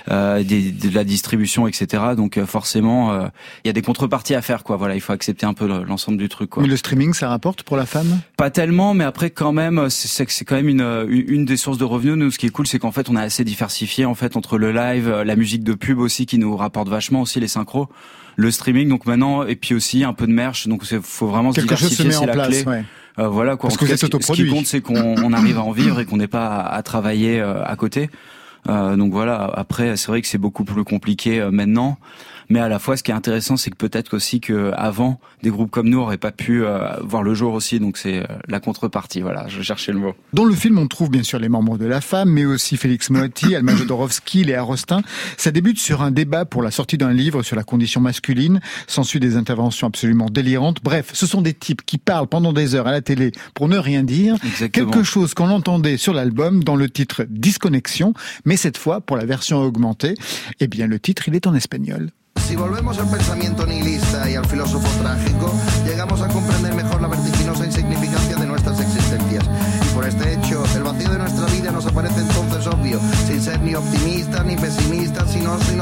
euh, 0.10 0.44
des, 0.44 0.72
de 0.72 0.94
la 0.94 1.04
distribution, 1.04 1.68
etc. 1.68 2.04
Donc 2.16 2.38
euh, 2.38 2.46
forcément, 2.46 3.12
euh, 3.12 3.28
il 3.64 3.68
y 3.68 3.70
a 3.70 3.74
des 3.74 3.82
contreparties 3.82 4.36
à 4.36 4.42
faire. 4.42 4.64
Quoi. 4.64 4.78
Voilà, 4.78 4.96
il 4.96 5.02
faut 5.02 5.14
accepter 5.14 5.46
un 5.46 5.54
peu 5.54 5.68
l'ensemble 5.68 6.18
du 6.18 6.30
truc. 6.30 6.52
Quoi. 6.52 6.64
Mais 6.64 6.70
le 6.70 6.78
streaming, 6.78 7.14
ça 7.14 7.30
rapporte 7.30 7.64
pour 7.64 7.78
la 7.78 7.86
femme? 7.86 8.20
Pas 8.40 8.52
tellement, 8.52 8.94
mais 8.94 9.04
après 9.04 9.32
quand 9.32 9.52
même, 9.52 9.90
c'est 9.90 10.30
c'est 10.30 10.46
quand 10.46 10.56
même 10.56 10.70
une, 10.70 11.06
une 11.10 11.44
des 11.44 11.58
sources 11.58 11.78
de 11.78 11.84
revenus. 11.84 12.16
Nous, 12.16 12.32
ce 12.32 12.40
qui 12.40 12.46
est 12.46 12.52
cool, 12.52 12.68
c'est 12.68 12.80
qu'en 12.80 12.94
fait, 12.94 13.10
on 13.10 13.18
est 13.18 13.22
assez 13.22 13.44
diversifié 13.44 14.06
en 14.06 14.16
fait 14.16 14.38
entre 14.38 14.58
le 14.58 14.72
live, 14.72 15.10
la 15.26 15.36
musique 15.36 15.62
de 15.62 15.74
pub 15.74 16.00
aussi 16.00 16.26
qui 16.26 16.38
nous 16.38 16.56
rapporte 16.56 16.88
vachement 16.88 17.20
aussi 17.20 17.42
les 17.42 17.50
synchros, 17.50 17.90
le 18.38 18.50
streaming. 18.50 18.88
Donc 18.88 19.06
maintenant, 19.08 19.44
et 19.44 19.58
puis 19.58 19.76
aussi 19.76 20.06
un 20.06 20.14
peu 20.14 20.26
de 20.26 20.32
merch. 20.32 20.70
Donc 20.70 20.84
il 20.90 21.02
faut 21.02 21.28
vraiment 21.28 21.52
Quelque 21.52 21.76
se 21.76 21.88
diversifier, 21.88 22.12
c'est 22.12 22.26
la 22.28 22.32
place, 22.32 22.64
clé. 22.64 22.84
Euh, 23.20 23.28
voilà 23.28 23.58
quoi. 23.58 23.68
Parce 23.68 23.78
que 23.78 23.86
ce, 23.88 24.08
ce 24.08 24.32
qui 24.32 24.48
compte, 24.48 24.68
c'est 24.68 24.80
qu'on 24.80 25.34
arrive 25.34 25.58
à 25.58 25.64
en 25.64 25.72
vivre 25.72 26.00
et 26.00 26.06
qu'on 26.06 26.16
n'est 26.16 26.30
pas 26.30 26.48
à, 26.48 26.76
à 26.76 26.82
travailler 26.82 27.42
euh, 27.42 27.62
à 27.66 27.76
côté. 27.76 28.10
Euh, 28.70 28.96
donc 28.96 29.12
voilà. 29.12 29.52
Après, 29.54 29.98
c'est 29.98 30.08
vrai 30.08 30.22
que 30.22 30.28
c'est 30.28 30.38
beaucoup 30.38 30.64
plus 30.64 30.86
compliqué 30.86 31.42
euh, 31.42 31.52
maintenant. 31.52 31.98
Mais 32.50 32.60
à 32.60 32.68
la 32.68 32.80
fois, 32.80 32.98
ce 32.98 33.04
qui 33.04 33.12
est 33.12 33.16
intéressant, 33.16 33.58
c'est 33.58 33.70
que 33.70 33.76
peut-être 33.76 34.16
aussi 34.16 34.40
que 34.40 34.72
avant, 34.76 35.20
des 35.44 35.52
groupes 35.52 35.70
comme 35.70 35.88
nous 35.88 36.00
auraient 36.00 36.18
pas 36.18 36.32
pu 36.32 36.64
euh, 36.64 36.90
voir 37.02 37.22
le 37.22 37.36
jour 37.36 37.54
aussi. 37.54 37.80
Donc 37.80 37.98
c'est 37.98 38.20
euh, 38.20 38.26
la 38.48 38.60
contrepartie. 38.60 39.22
Voilà, 39.22 39.48
je 39.48 39.62
cherchais 39.62 39.92
le 39.92 40.00
mot. 40.00 40.16
Dans 40.34 40.46
le 40.46 40.56
film, 40.56 40.80
on 40.80 40.88
trouve 40.88 41.12
bien 41.12 41.22
sûr 41.22 41.38
les 41.38 41.50
membres 41.50 41.78
de 41.78 41.86
la 41.86 42.02
femme, 42.02 42.32
mais 42.32 42.46
aussi 42.46 42.76
Félix 42.78 43.12
Motti, 43.12 43.56
Alma 43.56 43.76
Jodorowsky, 43.76 44.44
Léa 44.44 44.64
Rostin. 44.64 45.02
Ça 45.38 45.52
débute 45.52 45.80
sur 45.80 46.02
un 46.02 46.10
débat 46.10 46.46
pour 46.46 46.64
la 46.64 46.72
sortie 46.72 46.98
d'un 46.98 47.14
livre 47.14 47.44
sur 47.44 47.56
la 47.56 47.64
condition 47.64 48.02
masculine. 48.02 48.60
S'ensuit 48.88 49.20
des 49.20 49.36
interventions 49.36 49.88
absolument 49.88 50.28
délirantes. 50.30 50.78
Bref, 50.84 51.12
ce 51.14 51.28
sont 51.28 51.42
des 51.42 51.54
types 51.54 51.86
qui 51.86 52.00
parlent 52.00 52.28
pendant 52.28 52.52
des 52.52 52.74
heures 52.74 52.88
à 52.88 52.92
la 52.92 53.02
télé 53.02 53.32
pour 53.54 53.68
ne 53.68 53.78
rien 53.78 54.04
dire. 54.04 54.36
Exactement. 54.44 54.90
Quelque 54.90 55.04
chose 55.04 55.36
qu'on 55.36 55.50
entendait 55.50 55.98
sur 55.98 56.14
l'album 56.14 56.64
dans 56.64 56.76
le 56.76 56.90
titre 56.90 57.26
Disconnexion, 57.30 58.14
mais 58.46 58.58
cette 58.58 58.78
fois 58.78 59.02
pour 59.02 59.18
la 59.18 59.26
version 59.26 59.60
augmentée. 59.60 60.16
Eh 60.60 60.68
bien, 60.68 60.88
le 60.88 61.00
titre, 61.00 61.28
il 61.28 61.36
est 61.36 61.48
en 61.48 61.54
espagnol. 61.54 62.10
Si 62.48 62.56
volvemos 62.56 62.98
al 62.98 63.08
pensamiento 63.08 63.66
nihilista 63.66 64.28
y 64.28 64.36
al 64.36 64.46
filósofo 64.46 64.88
trágico, 65.02 65.54
llegamos 65.86 66.22
a 66.22 66.28
comprender 66.28 66.74
mejor 66.74 67.00
la 67.02 67.08
vertiginosa 67.08 67.64
insignificancia 67.66 68.36
de 68.38 68.48
nuestras 68.48 68.80
existencias. 68.80 69.46
Y 69.86 69.94
por 69.94 70.08
este 70.08 70.34
hecho, 70.34 70.64
el 70.76 70.84
vacío 70.84 71.10
de 71.10 71.20
nuestra 71.20 71.46
vida 71.46 71.72
nos 71.72 71.86
aparece 71.86 72.22
entonces 72.22 72.66
obvio, 72.66 73.00
sin 73.28 73.40
ser 73.40 73.60
ni 73.62 73.76
optimistas 73.76 74.46
ni 74.46 74.56
pesimistas, 74.56 75.30
sino 75.30 75.60
si 75.60 75.76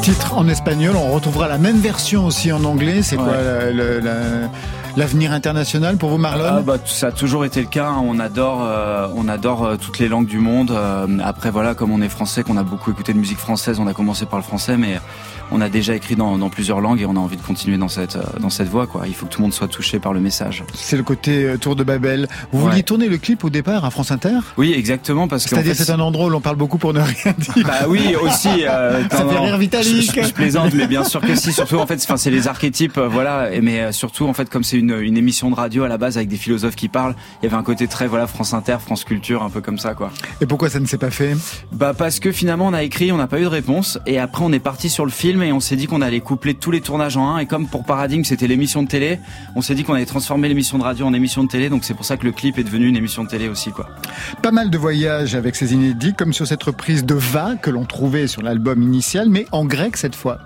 titre 0.00 0.34
en 0.36 0.48
espagnol, 0.48 0.96
on 0.96 1.10
retrouvera 1.12 1.48
la 1.48 1.58
même 1.58 1.78
version 1.78 2.24
aussi 2.26 2.52
en 2.52 2.64
anglais. 2.64 3.02
C'est 3.02 3.16
quoi 3.16 3.26
Ouais. 3.28 3.72
le- 3.72 4.00
l'avenir 4.96 5.32
international 5.32 5.96
pour 5.96 6.10
vous, 6.10 6.18
Marlon? 6.18 6.44
Ah, 6.48 6.60
bah, 6.62 6.76
ça 6.84 7.08
a 7.08 7.12
toujours 7.12 7.44
été 7.44 7.60
le 7.60 7.66
cas. 7.66 7.88
hein. 7.88 8.02
On 8.04 8.18
adore, 8.18 8.62
euh, 8.64 9.06
on 9.14 9.28
adore 9.28 9.64
euh, 9.64 9.76
toutes 9.76 9.98
les 9.98 10.08
langues 10.08 10.26
du 10.26 10.38
monde. 10.38 10.70
Euh, 10.70 11.06
après, 11.22 11.50
voilà, 11.50 11.74
comme 11.74 11.90
on 11.92 12.00
est 12.02 12.08
français, 12.08 12.42
qu'on 12.42 12.56
a 12.56 12.62
beaucoup 12.62 12.90
écouté 12.90 13.12
de 13.12 13.18
musique 13.18 13.38
française, 13.38 13.78
on 13.78 13.86
a 13.86 13.92
commencé 13.94 14.26
par 14.26 14.38
le 14.38 14.44
français, 14.44 14.76
mais 14.76 14.98
on 15.52 15.60
a 15.60 15.68
déjà 15.68 15.94
écrit 15.94 16.16
dans, 16.16 16.38
dans 16.38 16.48
plusieurs 16.50 16.80
langues 16.80 17.00
et 17.00 17.06
on 17.06 17.16
a 17.16 17.18
envie 17.18 17.36
de 17.36 17.42
continuer 17.42 17.76
dans 17.78 17.88
cette, 17.88 18.16
euh, 18.16 18.22
dans 18.40 18.50
cette 18.50 18.68
voie. 18.68 18.86
Quoi. 18.86 19.02
Il 19.06 19.14
faut 19.14 19.26
que 19.26 19.32
tout 19.32 19.40
le 19.40 19.44
monde 19.44 19.52
soit 19.52 19.68
touché 19.68 19.98
par 19.98 20.12
le 20.12 20.20
message. 20.20 20.64
C'est 20.74 20.96
le 20.96 21.02
côté 21.02 21.44
euh, 21.44 21.56
Tour 21.56 21.76
de 21.76 21.84
Babel. 21.84 22.28
Vous 22.52 22.60
Ouais. 22.60 22.70
vouliez 22.70 22.82
tourner 22.82 23.08
le 23.08 23.18
clip 23.18 23.42
au 23.44 23.50
départ 23.50 23.84
à 23.84 23.90
France 23.90 24.10
Inter? 24.10 24.38
Oui, 24.56 24.72
exactement, 24.76 25.28
parce 25.28 25.44
que 25.44 25.50
C'est-à-dire 25.50 25.74
c'est 25.74 25.90
un 25.90 26.00
endroit 26.00 26.26
où 26.26 26.30
l'on 26.30 26.40
parle 26.40 26.56
beaucoup 26.56 26.78
pour 26.78 26.92
ne 26.92 27.00
rien 27.00 27.34
dire. 27.38 27.64
Bah 27.66 27.86
oui, 27.88 28.14
aussi. 28.22 28.48
Euh, 28.66 29.02
Ça 29.10 29.26
fait 29.26 29.38
rire 29.38 29.58
Vitalik. 29.58 30.12
Je, 30.14 30.20
je- 30.22 30.26
je 30.28 30.32
plaisante, 30.32 30.72
mais 30.74 30.86
bien 30.86 31.04
sûr 31.04 31.20
que 31.20 31.34
si. 31.34 31.52
Surtout, 31.52 31.78
en 31.78 31.86
fait, 31.86 31.94
enfin, 32.02 32.16
c'est 32.16 32.30
les 32.30 32.46
archétypes, 32.48 32.98
euh, 32.98 33.08
voilà. 33.08 33.48
Mais 33.62 33.92
surtout, 33.92 34.26
en 34.26 34.32
fait, 34.34 34.48
comme 34.50 34.62
c'est 34.64 34.76
une, 34.78 34.96
une 35.00 35.16
émission 35.16 35.50
de 35.50 35.54
radio 35.56 35.84
à 35.84 35.88
la 35.88 35.98
base 35.98 36.16
avec 36.16 36.28
des 36.28 36.36
philosophes 36.36 36.76
qui 36.76 36.88
parlent, 36.88 37.14
il 37.42 37.46
y 37.46 37.48
avait 37.48 37.56
un 37.56 37.62
côté 37.62 37.86
très, 37.88 38.06
voilà, 38.06 38.26
France 38.26 38.54
Inter, 38.54 38.76
France 38.80 39.04
Culture, 39.04 39.42
un 39.42 39.50
peu 39.50 39.60
comme 39.60 39.78
ça, 39.78 39.94
quoi. 39.94 40.10
Et 40.40 40.46
pourquoi 40.46 40.68
ça 40.70 40.78
ne 40.80 40.86
s'est 40.86 40.98
pas 40.98 41.10
fait? 41.10 41.36
Bah 41.72 41.92
parce 41.96 42.20
que 42.20 42.30
finalement, 42.32 42.66
on 42.68 42.72
a 42.74 42.82
écrit, 42.82 43.10
on 43.12 43.16
n'a 43.16 43.26
pas 43.26 43.38
eu 43.40 43.42
de 43.44 43.46
réponse, 43.48 43.98
et 44.06 44.18
après, 44.18 44.44
on 44.44 44.52
est 44.52 44.58
parti 44.60 44.88
sur 44.90 45.04
le 45.04 45.10
film 45.10 45.39
et 45.42 45.52
on 45.52 45.60
s'est 45.60 45.76
dit 45.76 45.86
qu'on 45.86 46.02
allait 46.02 46.20
coupler 46.20 46.54
tous 46.54 46.70
les 46.70 46.80
tournages 46.80 47.16
en 47.16 47.34
un. 47.34 47.38
Et 47.38 47.46
comme 47.46 47.66
pour 47.66 47.84
Paradigme, 47.84 48.24
c'était 48.24 48.46
l'émission 48.46 48.82
de 48.82 48.88
télé, 48.88 49.18
on 49.56 49.62
s'est 49.62 49.74
dit 49.74 49.84
qu'on 49.84 49.94
allait 49.94 50.06
transformer 50.06 50.48
l'émission 50.48 50.78
de 50.78 50.82
radio 50.82 51.06
en 51.06 51.12
émission 51.12 51.44
de 51.44 51.48
télé. 51.48 51.68
Donc 51.68 51.84
c'est 51.84 51.94
pour 51.94 52.04
ça 52.04 52.16
que 52.16 52.24
le 52.24 52.32
clip 52.32 52.58
est 52.58 52.64
devenu 52.64 52.88
une 52.88 52.96
émission 52.96 53.24
de 53.24 53.28
télé 53.28 53.48
aussi, 53.48 53.70
quoi. 53.70 53.88
Pas 54.42 54.52
mal 54.52 54.70
de 54.70 54.78
voyages 54.78 55.34
avec 55.34 55.56
ces 55.56 55.72
inédits, 55.72 56.14
comme 56.14 56.32
sur 56.32 56.46
cette 56.46 56.62
reprise 56.62 57.04
de 57.04 57.14
Va 57.14 57.56
que 57.56 57.70
l'on 57.70 57.84
trouvait 57.84 58.26
sur 58.26 58.42
l'album 58.42 58.82
initial, 58.82 59.28
mais 59.28 59.46
en 59.52 59.64
grec 59.64 59.96
cette 59.96 60.14
fois. 60.14 60.38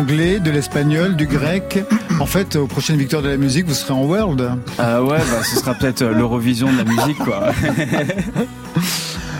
L'anglais, 0.00 0.40
de 0.40 0.50
l'espagnol, 0.50 1.14
du 1.14 1.26
grec. 1.26 1.84
En 2.20 2.26
fait, 2.26 2.56
aux 2.56 2.66
prochaines 2.66 2.96
victoires 2.96 3.20
de 3.22 3.28
la 3.28 3.36
musique, 3.36 3.66
vous 3.66 3.74
serez 3.74 3.92
en 3.92 4.02
world. 4.04 4.40
Euh, 4.78 5.02
ouais, 5.02 5.18
bah 5.18 5.42
ce 5.44 5.56
sera 5.56 5.74
peut-être 5.74 6.00
euh, 6.02 6.14
l'Eurovision 6.14 6.72
de 6.72 6.78
la 6.78 6.84
musique, 6.84 7.18
quoi. 7.18 7.50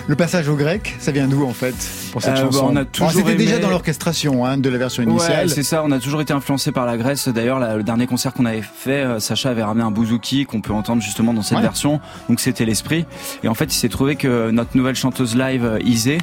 Le 0.06 0.16
passage 0.16 0.48
au 0.48 0.56
grec, 0.56 0.96
ça 0.98 1.12
vient 1.12 1.28
d'où 1.28 1.44
en 1.46 1.52
fait 1.52 1.74
pour 2.10 2.20
cette 2.20 2.32
Euh, 2.32 2.34
bah, 2.34 2.40
chanson 2.46 2.68
on 2.72 2.74
a 2.76 2.84
toujours 2.84 3.12
C'était 3.12 3.36
déjà 3.36 3.58
dans 3.58 3.70
l'orchestration 3.70 4.44
hein, 4.44 4.58
de 4.58 4.68
la 4.68 4.76
version 4.76 5.04
Ouais, 5.04 5.10
initiale. 5.12 5.48
c'est 5.48 5.62
ça. 5.62 5.82
On 5.84 5.92
a 5.92 6.00
toujours 6.00 6.20
été 6.20 6.32
influencé 6.32 6.72
par 6.72 6.84
la 6.84 6.96
Grèce. 6.96 7.28
D'ailleurs, 7.28 7.60
le 7.76 7.84
dernier 7.84 8.08
concert 8.08 8.32
qu'on 8.34 8.44
avait 8.44 8.60
fait, 8.62 9.04
euh, 9.04 9.20
Sacha 9.20 9.50
avait 9.50 9.62
ramené 9.62 9.84
un 9.84 9.92
bouzouki 9.92 10.46
qu'on 10.46 10.62
peut 10.62 10.72
entendre 10.72 11.00
justement 11.00 11.32
dans 11.32 11.42
cette 11.42 11.58
Ouais. 11.58 11.62
version. 11.62 12.00
Donc 12.28 12.40
c'était 12.40 12.64
l'esprit. 12.64 13.04
Et 13.44 13.48
en 13.48 13.54
fait, 13.54 13.66
il 13.66 13.76
s'est 13.78 13.88
trouvé 13.88 14.16
que 14.16 14.50
notre 14.50 14.76
nouvelle 14.76 14.96
chanteuse 14.96 15.36
live, 15.36 15.78
Isée, 15.84 16.18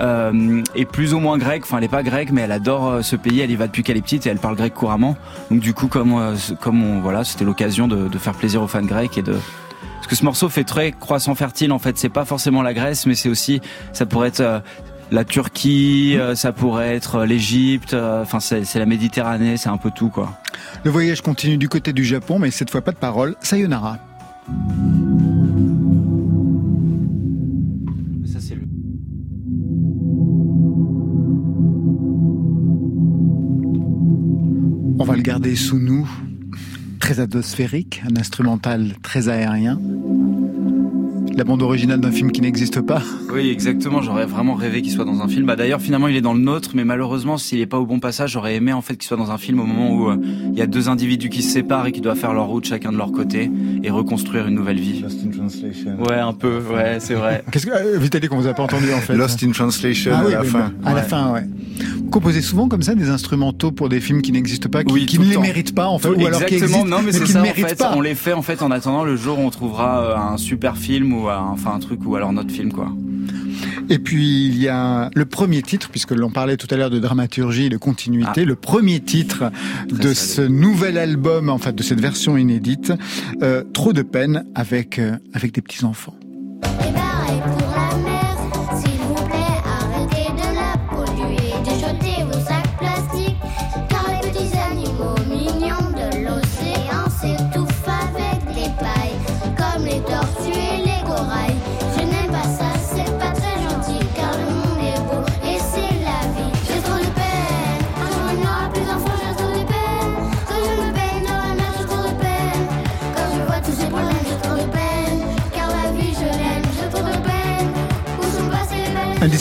euh, 0.00 0.62
est 0.74 0.84
plus 0.84 1.14
ou 1.14 1.20
moins 1.20 1.38
grecque. 1.38 1.62
Enfin, 1.64 1.78
elle 1.78 1.84
est 1.84 1.88
pas 1.88 2.02
grecque, 2.02 2.30
mais 2.32 2.42
elle 2.42 2.52
adore 2.52 2.88
euh, 2.88 3.02
ce 3.02 3.16
pays. 3.16 3.40
Elle 3.40 3.50
y 3.50 3.56
va 3.56 3.66
depuis 3.66 3.82
qu'elle 3.82 3.96
est 3.96 4.02
petite 4.02 4.26
et 4.26 4.30
elle 4.30 4.38
parle 4.38 4.56
grec 4.56 4.74
couramment. 4.74 5.16
Donc 5.50 5.60
du 5.60 5.74
coup, 5.74 5.88
comme 5.88 6.14
euh, 6.14 6.36
comme 6.60 6.82
on 6.82 7.00
voilà, 7.00 7.24
c'était 7.24 7.44
l'occasion 7.44 7.88
de, 7.88 8.18
faire 8.18 8.34
plaisir 8.34 8.62
aux 8.62 8.66
fans 8.66 8.82
grecs 8.82 9.16
et 9.18 9.22
de 9.22 9.32
parce 9.32 10.06
que 10.06 10.16
ce 10.16 10.24
morceau 10.24 10.48
fait 10.48 10.64
très 10.64 10.92
croissant 10.92 11.34
fertile. 11.34 11.72
En 11.72 11.78
fait, 11.78 11.98
c'est 11.98 12.08
pas 12.08 12.24
forcément 12.24 12.62
la 12.62 12.74
Grèce, 12.74 13.06
mais 13.06 13.14
c'est 13.14 13.28
aussi 13.28 13.60
ça 13.92 14.06
pourrait 14.06 14.28
être 14.28 14.40
euh, 14.40 14.60
la 15.10 15.24
Turquie, 15.24 16.16
ça 16.36 16.52
pourrait 16.52 16.94
être 16.94 17.24
l'Égypte, 17.24 17.94
enfin 17.94 18.38
c'est 18.38 18.76
la 18.76 18.86
Méditerranée, 18.86 19.56
c'est 19.56 19.68
un 19.68 19.76
peu 19.76 19.90
tout 19.90 20.08
quoi. 20.08 20.38
Le 20.84 20.90
voyage 20.92 21.20
continue 21.20 21.56
du 21.56 21.68
côté 21.68 21.92
du 21.92 22.04
Japon, 22.04 22.38
mais 22.38 22.52
cette 22.52 22.70
fois 22.70 22.80
pas 22.80 22.92
de 22.92 22.96
parole. 22.96 23.34
Sayonara. 23.40 23.98
Va 35.10 35.16
le 35.16 35.22
garder 35.22 35.56
sous 35.56 35.78
nous. 35.78 36.08
Très 37.00 37.18
atmosphérique, 37.18 38.00
un 38.08 38.16
instrumental 38.16 38.94
très 39.02 39.28
aérien. 39.28 39.80
La 41.34 41.42
bande 41.42 41.62
originale 41.62 42.00
d'un 42.00 42.12
film 42.12 42.30
qui 42.30 42.40
n'existe 42.40 42.80
pas. 42.80 43.02
Oui, 43.32 43.48
exactement. 43.48 44.02
J'aurais 44.02 44.26
vraiment 44.26 44.54
rêvé 44.54 44.82
qu'il 44.82 44.92
soit 44.92 45.04
dans 45.04 45.20
un 45.20 45.26
film. 45.26 45.46
Bah 45.46 45.56
d'ailleurs, 45.56 45.80
finalement, 45.80 46.06
il 46.06 46.14
est 46.14 46.20
dans 46.20 46.34
le 46.34 46.40
nôtre, 46.40 46.72
mais 46.74 46.84
malheureusement, 46.84 47.38
s'il 47.38 47.58
est 47.60 47.66
pas 47.66 47.78
au 47.80 47.86
bon 47.86 47.98
passage, 47.98 48.32
j'aurais 48.32 48.54
aimé 48.54 48.72
en 48.72 48.82
fait 48.82 48.96
qu'il 48.96 49.08
soit 49.08 49.16
dans 49.16 49.32
un 49.32 49.38
film 49.38 49.58
au 49.58 49.64
moment 49.64 49.92
où 49.92 50.10
euh, 50.10 50.16
il 50.52 50.58
y 50.58 50.62
a 50.62 50.66
deux 50.66 50.88
individus 50.88 51.28
qui 51.28 51.42
se 51.42 51.50
séparent 51.50 51.86
et 51.86 51.92
qui 51.92 52.00
doivent 52.00 52.18
faire 52.18 52.34
leur 52.34 52.46
route 52.46 52.66
chacun 52.66 52.92
de 52.92 52.96
leur 52.96 53.10
côté 53.10 53.50
et 53.82 53.90
reconstruire 53.90 54.46
une 54.46 54.54
nouvelle 54.54 54.78
vie. 54.78 55.04
Lost 55.40 55.56
in 55.56 55.68
Translation. 55.68 56.02
Ouais, 56.04 56.18
un 56.18 56.32
peu. 56.32 56.60
Ouais, 56.72 56.96
c'est 57.00 57.14
vrai. 57.14 57.42
Qu'est-ce 57.50 57.66
que 57.66 57.70
euh, 57.72 57.98
Vitalik, 57.98 58.28
qu'on 58.30 58.36
vous 58.38 58.46
a 58.46 58.54
pas 58.54 58.62
entendu 58.62 58.92
en 58.92 58.98
fait 59.00 59.14
Lost 59.16 59.42
in 59.42 59.50
Translation 59.52 60.12
Ah 60.14 60.22
oui, 60.26 60.34
à 60.34 60.38
la 60.38 60.44
fin. 60.44 60.72
à 60.84 60.94
la 60.94 61.02
fin, 61.02 61.32
ouais. 61.32 61.44
Vous 62.04 62.10
composez 62.10 62.40
souvent 62.42 62.68
comme 62.68 62.82
ça 62.82 62.94
des 62.94 63.08
instrumentaux 63.08 63.70
pour 63.72 63.88
des 63.88 64.00
films 64.00 64.20
qui 64.22 64.32
n'existent 64.32 64.68
pas, 64.68 64.84
qui, 64.84 64.92
Oui, 64.92 65.06
qui 65.06 65.16
tout 65.16 65.22
ne 65.22 65.26
le 65.26 65.30
les 65.30 65.36
temps. 65.36 65.42
méritent 65.42 65.74
pas, 65.74 65.86
en 65.88 65.98
fait, 65.98 66.08
ou 66.08 66.26
alors 66.26 66.44
qui 66.44 66.54
Exactement. 66.54 66.80
existent, 66.82 66.84
non, 66.84 66.96
mais, 66.98 67.06
mais 67.06 67.12
c'est 67.12 67.24
qui 67.24 67.32
ça 67.32 67.38
ne 67.38 67.42
en 67.44 67.46
méritent 67.46 67.68
fait. 67.68 67.78
pas. 67.78 67.92
On 67.96 68.00
les 68.00 68.14
fait 68.14 68.32
en 68.32 68.42
fait 68.42 68.62
en 68.62 68.70
attendant 68.70 69.04
le 69.04 69.16
jour 69.16 69.38
où 69.38 69.42
on 69.42 69.50
trouvera 69.50 70.02
euh, 70.02 70.34
un 70.34 70.36
super 70.36 70.76
film 70.76 71.12
ou 71.12 71.28
un- 71.28 71.38
enfin 71.52 71.72
un 71.74 71.78
truc 71.78 72.00
ou 72.06 72.16
alors 72.16 72.32
notre 72.32 72.50
film 72.52 72.72
quoi. 72.72 72.88
Et 73.90 73.98
puis 73.98 74.46
il 74.46 74.56
y 74.58 74.68
a 74.68 75.10
le 75.14 75.24
premier 75.26 75.62
titre, 75.62 75.88
puisque 75.90 76.12
l'on 76.12 76.30
parlait 76.30 76.56
tout 76.56 76.68
à 76.70 76.76
l'heure 76.76 76.90
de 76.90 76.98
dramaturgie 77.00 77.66
et 77.66 77.68
de 77.68 77.76
continuité, 77.76 78.42
Ah. 78.42 78.44
le 78.44 78.54
premier 78.56 79.00
titre 79.00 79.50
de 79.88 80.14
salé. 80.14 80.14
ce 80.14 80.42
nouvel 80.42 80.96
album, 80.96 81.48
en 81.48 81.58
fait 81.58 81.74
de 81.74 81.82
cette 81.82 82.00
version 82.00 82.36
inédite, 82.36 82.92
euh, 83.42 83.64
Trop 83.74 83.92
de 83.92 84.02
peine 84.02 84.44
avec 84.54 84.98
euh, 84.98 85.16
avec 85.34 85.52
des 85.52 85.60
petits 85.60 85.84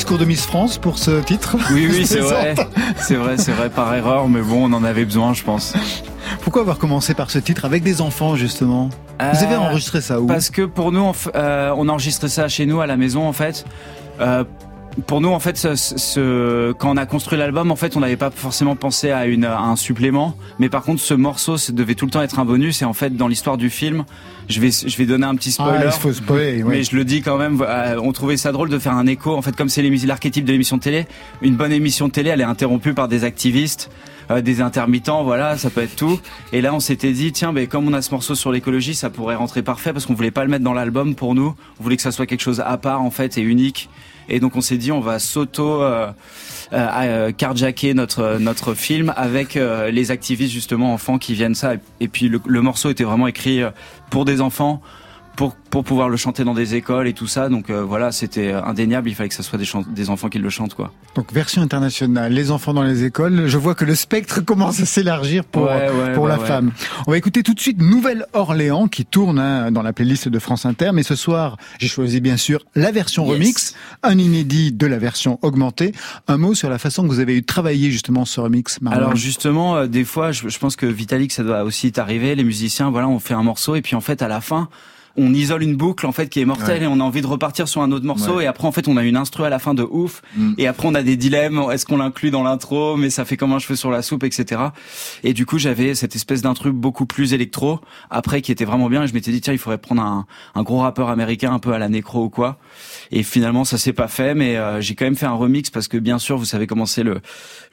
discours 0.10 0.26
de 0.26 0.26
Miss 0.26 0.48
France 0.48 0.80
pour 0.80 0.98
ce 0.98 1.22
titre. 1.22 1.56
Oui, 1.72 1.88
oui, 1.88 2.04
c'est 2.08 2.20
vrai. 2.20 2.56
C'est 2.98 3.14
vrai, 3.14 3.38
c'est 3.38 3.52
vrai 3.52 3.70
par 3.70 3.94
erreur, 3.94 4.28
mais 4.28 4.42
bon, 4.42 4.68
on 4.68 4.74
en 4.74 4.84
avait 4.84 5.06
besoin, 5.06 5.36
je 5.36 5.44
pense. 5.44 5.76
Pourquoi 6.42 6.64
avoir 6.64 6.80
commencé 6.80 7.14
par 7.14 7.30
ce 7.30 7.38
titre 7.38 7.64
avec 7.64 7.84
des 7.84 8.02
enfants 8.02 8.36
justement? 8.36 8.90
Vous 9.20 9.44
avez 9.44 9.56
enregistré 9.56 10.02
ça 10.02 10.20
où? 10.20 10.26
Parce 10.26 10.50
que 10.50 10.64
pour 10.64 10.92
nous, 10.92 11.02
on, 11.02 11.14
euh, 11.36 11.72
on 11.78 11.88
a 11.88 11.92
enregistré 11.92 12.28
ça 12.28 12.48
chez 12.48 12.66
nous 12.66 12.82
à 12.82 12.88
la 12.88 12.98
maison 12.98 13.28
en 13.28 13.34
fait. 13.34 13.66
Euh, 14.20 14.46
pour 15.06 15.22
nous, 15.22 15.30
en 15.30 15.40
fait, 15.40 15.58
ce, 15.58 15.76
ce- 15.76 16.72
quand 16.74 16.92
on 16.92 16.98
a 16.98 17.06
construit 17.06 17.38
l'album, 17.38 17.72
en 17.72 17.76
fait, 17.76 17.96
on 17.98 18.00
n'avait 18.00 18.18
pas 18.18 18.32
forcément 18.32 18.76
pensé 18.76 19.12
à, 19.12 19.26
une, 19.26 19.46
à 19.46 19.60
un 19.60 19.76
supplément. 19.76 20.36
Mais 20.60 20.70
par 20.70 20.84
contre, 20.84 21.02
ce 21.02 21.14
morceau, 21.14 21.58
ça 21.58 21.72
devait 21.74 21.96
tout 21.96 22.06
le 22.06 22.12
temps 22.12 22.22
être 22.22 22.40
un 22.40 22.46
bonus. 22.46 22.82
Et 22.82 22.86
en 22.86 22.94
fait, 22.94 23.16
dans 23.16 23.28
l'histoire 23.28 23.58
du 23.58 23.70
film, 23.70 24.06
je 24.48 24.60
vais, 24.62 24.70
je 24.72 24.98
vais 24.98 25.06
donner 25.06 25.26
un 25.26 25.36
petit 25.36 25.52
spoiler. 25.52 25.80
Ah, 25.82 25.86
il 25.86 25.92
faut 26.00 26.14
spoiler, 26.14 26.64
ouais. 26.64 26.78
Mais 26.78 26.84
je 26.84 26.96
le 26.96 27.06
dis 27.06 27.22
quand 27.22 27.38
même, 27.38 27.62
euh, 27.62 28.00
on 28.02 28.12
trouvait 28.12 28.38
ça 28.38 28.52
drôle 28.52 28.70
de 28.70 28.80
faire 28.80 28.94
un 28.94 29.06
écho. 29.08 29.36
En 29.36 29.42
fait, 29.42 29.56
comme 29.56 29.70
c'est 29.70 29.82
l'archétype 29.82 30.46
de 30.46 30.52
l'émission 30.52 30.80
télé, 30.80 31.06
une 31.42 31.56
bonne 31.56 31.72
émission 31.72 32.10
télé, 32.10 32.30
elle 32.32 32.42
est 32.42 32.46
interrompue 32.46 32.94
par 32.94 33.08
des 33.08 33.24
activistes, 33.24 33.90
euh, 34.32 34.42
des 34.42 34.62
intermittents, 34.62 35.24
voilà, 35.24 35.58
ça 35.58 35.70
peut 35.70 35.82
être 35.82 35.96
tout. 35.96 36.20
Et 36.54 36.62
là, 36.62 36.74
on 36.74 36.80
s'était 36.80 37.12
dit, 37.14 37.32
tiens, 37.32 37.54
ben, 37.54 37.68
comme 37.68 37.88
on 37.88 37.94
a 37.94 38.02
ce 38.02 38.12
morceau 38.12 38.36
sur 38.36 38.52
l'écologie, 38.52 38.96
ça 38.96 39.10
pourrait 39.10 39.36
rentrer 39.36 39.62
parfait 39.64 39.94
parce 39.94 40.06
qu'on 40.06 40.14
voulait 40.14 40.32
pas 40.32 40.44
le 40.44 40.50
mettre 40.50 40.64
dans 40.64 40.74
l'album 40.74 41.16
pour 41.16 41.36
nous. 41.36 41.56
On 41.80 41.84
voulait 41.84 41.96
que 41.96 42.02
ça 42.04 42.12
soit 42.12 42.26
quelque 42.26 42.42
chose 42.42 42.60
à 42.66 42.78
part, 42.78 43.02
en 43.02 43.12
fait, 43.12 43.38
et 43.38 43.42
unique. 43.42 43.90
Et 44.30 44.40
donc, 44.40 44.56
on 44.56 44.62
s'est 44.62 44.78
dit, 44.78 44.92
on 44.92 45.00
va 45.00 45.20
s'auto, 45.20 45.82
euh, 45.82 46.12
euh, 46.72 46.88
euh, 47.02 47.32
carjacker 47.32 47.96
notre 47.96 48.38
notre 48.38 48.76
film 48.76 49.12
avec 49.18 49.58
euh, 49.58 49.90
les 49.90 50.12
activistes 50.12 50.54
justement 50.54 50.94
enfants 50.94 51.18
qui 51.18 51.34
viennent 51.34 51.56
ça. 51.56 51.74
Et, 52.00 52.08
puis 52.08 52.30
le, 52.30 52.62
morceau 52.62 52.92
était 52.92 53.04
vraiment 53.04 53.26
écrit 53.26 53.62
pour 54.12 54.24
des 54.24 54.40
enfants 54.40 54.80
pour, 55.40 55.56
pour 55.56 55.86
pouvoir 55.86 56.10
le 56.10 56.18
chanter 56.18 56.44
dans 56.44 56.54
des 56.54 56.76
écoles 56.76 57.08
et 57.08 57.14
tout 57.14 57.26
ça. 57.26 57.48
Donc 57.48 57.70
euh, 57.70 57.82
voilà, 57.82 58.12
c'était 58.12 58.52
indéniable. 58.52 59.08
Il 59.08 59.16
fallait 59.16 59.30
que 59.30 59.36
ce 59.36 59.42
soit 59.42 59.58
des, 59.58 59.66
des 59.96 60.10
enfants 60.10 60.28
qui 60.28 60.38
le 60.38 60.50
chantent, 60.50 60.74
quoi. 60.74 60.92
Donc 61.16 61.32
version 61.32 61.62
internationale, 61.62 62.34
les 62.34 62.52
enfants 62.52 62.74
dans 62.74 62.84
les 62.84 63.06
écoles. 63.06 63.48
Je 63.48 63.58
vois 63.58 63.74
que 63.74 63.86
le 63.86 63.96
spectre 63.96 64.42
commence 64.46 64.82
à 64.82 64.86
s'élargir 64.86 65.46
pour 65.46 65.62
Ouais, 65.64 65.90
ouais, 65.92 66.14
pour 66.14 66.26
bah 66.26 66.36
la 66.36 66.42
ouais. 66.42 66.46
femme. 66.46 66.74
On 67.08 67.12
va 67.12 67.18
écouter 67.18 67.42
tout 67.42 67.54
de 67.54 67.60
suite 67.62 67.80
Nouvelle-Orléans 67.82 68.90
qui 68.90 69.06
tourne 69.06 69.40
hein, 69.40 69.72
dans 69.72 69.82
la 69.82 69.94
playlist 69.94 70.28
de 70.28 70.40
France 70.40 70.66
Inter. 70.66 70.90
Mais 70.94 71.04
ce 71.04 71.16
soir, 71.16 71.56
j'ai 71.80 71.88
choisi 71.88 72.20
bien 72.20 72.36
sûr 72.36 72.60
la 72.76 72.92
version 72.92 73.24
Yes. 73.26 73.34
remix, 73.34 73.76
un 74.04 74.18
inédit 74.18 74.74
de 74.74 74.88
la 74.88 74.98
version 74.98 75.40
augmentée. 75.42 75.94
Un 76.28 76.36
mot 76.36 76.54
sur 76.54 76.70
la 76.70 76.80
façon 76.80 77.04
que 77.04 77.08
vous 77.08 77.22
avez 77.22 77.38
eu 77.38 77.42
de 77.42 77.46
travailler 77.46 77.92
justement 77.92 78.26
ce 78.26 78.42
remix. 78.42 78.82
Marlon. 78.82 79.00
Alors 79.00 79.16
justement, 79.16 79.78
euh, 79.78 79.88
des 79.88 80.04
fois, 80.04 80.34
je, 80.34 80.50
je 80.50 80.60
pense 80.60 80.76
que 80.76 80.86
Vitalik, 80.86 81.32
ça 81.32 81.44
doit 81.44 81.64
aussi 81.64 81.94
t'arriver. 81.94 82.36
Les 82.36 82.44
musiciens, 82.44 82.90
voilà, 82.90 83.08
on 83.08 83.20
fait 83.20 83.36
un 83.36 83.44
morceau 83.44 83.76
et 83.76 83.82
puis 83.82 83.96
en 83.96 84.02
fait, 84.02 84.22
à 84.22 84.28
la 84.28 84.42
fin, 84.42 84.68
on 85.18 85.34
isole 85.34 85.64
une 85.64 85.76
boucle 85.76 86.06
en 86.06 86.12
fait 86.12 86.28
qui 86.30 86.40
est 86.40 86.46
mortelle 86.46 86.80
Ouais. 86.80 86.84
et 86.86 86.88
on 86.88 87.00
a 87.00 87.04
envie 87.04 87.22
de 87.22 87.28
repartir 87.28 87.68
sur 87.68 87.82
un 87.82 87.92
autre 87.92 88.06
morceau. 88.06 88.38
Ouais. 88.38 88.44
et 88.46 88.48
après 88.48 88.68
en 88.68 88.72
fait 88.72 88.88
on 88.88 88.96
a 88.98 89.04
une 89.04 89.18
instru 89.18 89.44
à 89.44 89.50
la 89.50 89.60
fin 89.60 89.74
de 89.74 89.84
ouf. 89.84 90.22
Mm. 90.38 90.54
et 90.58 90.68
après 90.68 90.88
on 90.88 90.96
a 90.96 91.04
des 91.04 91.18
dilemmes. 91.18 91.62
Est-ce 91.72 91.86
qu'on 91.86 91.98
l'inclut 91.98 92.32
dans 92.32 92.44
l'intro? 92.44 92.96
Mais 92.98 93.10
ça 93.10 93.26
fait 93.26 93.38
comme 93.38 93.52
un 93.54 93.60
cheveu 93.60 93.76
sur 93.76 93.92
la 93.92 94.02
soupe 94.02 94.24
etc 94.24 94.62
et 95.24 95.34
du 95.34 95.46
coup 95.46 95.58
j'avais 95.58 95.96
cette 95.96 96.16
espèce 96.16 96.42
d'instru 96.42 96.72
beaucoup 96.72 97.06
plus 97.06 97.34
électro 97.34 97.80
après 98.10 98.42
qui 98.42 98.52
était 98.52 98.66
vraiment 98.66 98.90
bien. 98.90 99.04
Et 99.04 99.08
je 99.08 99.14
m'étais 99.14 99.32
dit 99.32 99.42
tiens 99.42 99.54
il 99.54 99.60
faudrait 99.60 99.78
prendre 99.78 100.02
un, 100.02 100.26
un 100.56 100.64
gros 100.64 100.80
rappeur 100.80 101.10
américain 101.10 101.52
un 101.52 101.60
peu 101.60 101.74
à 101.74 101.80
la 101.80 101.90
nécro 101.90 102.26
ou 102.26 102.30
quoi. 102.30 102.58
Et 103.12 103.24
finalement 103.24 103.64
ça 103.66 103.78
s'est 103.78 103.94
pas 103.94 104.08
fait. 104.08 104.36
Mais 104.36 104.58
euh, 104.58 104.80
j'ai 104.82 104.96
quand 104.96 105.06
même 105.06 105.16
fait 105.16 105.26
un 105.26 105.34
remix 105.34 105.70
parce 105.70 105.88
que 105.88 105.98
bien 105.98 106.20
sûr 106.20 106.38
vous 106.38 106.46
savez 106.46 106.68
comment 106.68 106.86
c'est 106.86 107.04
le 107.04 107.20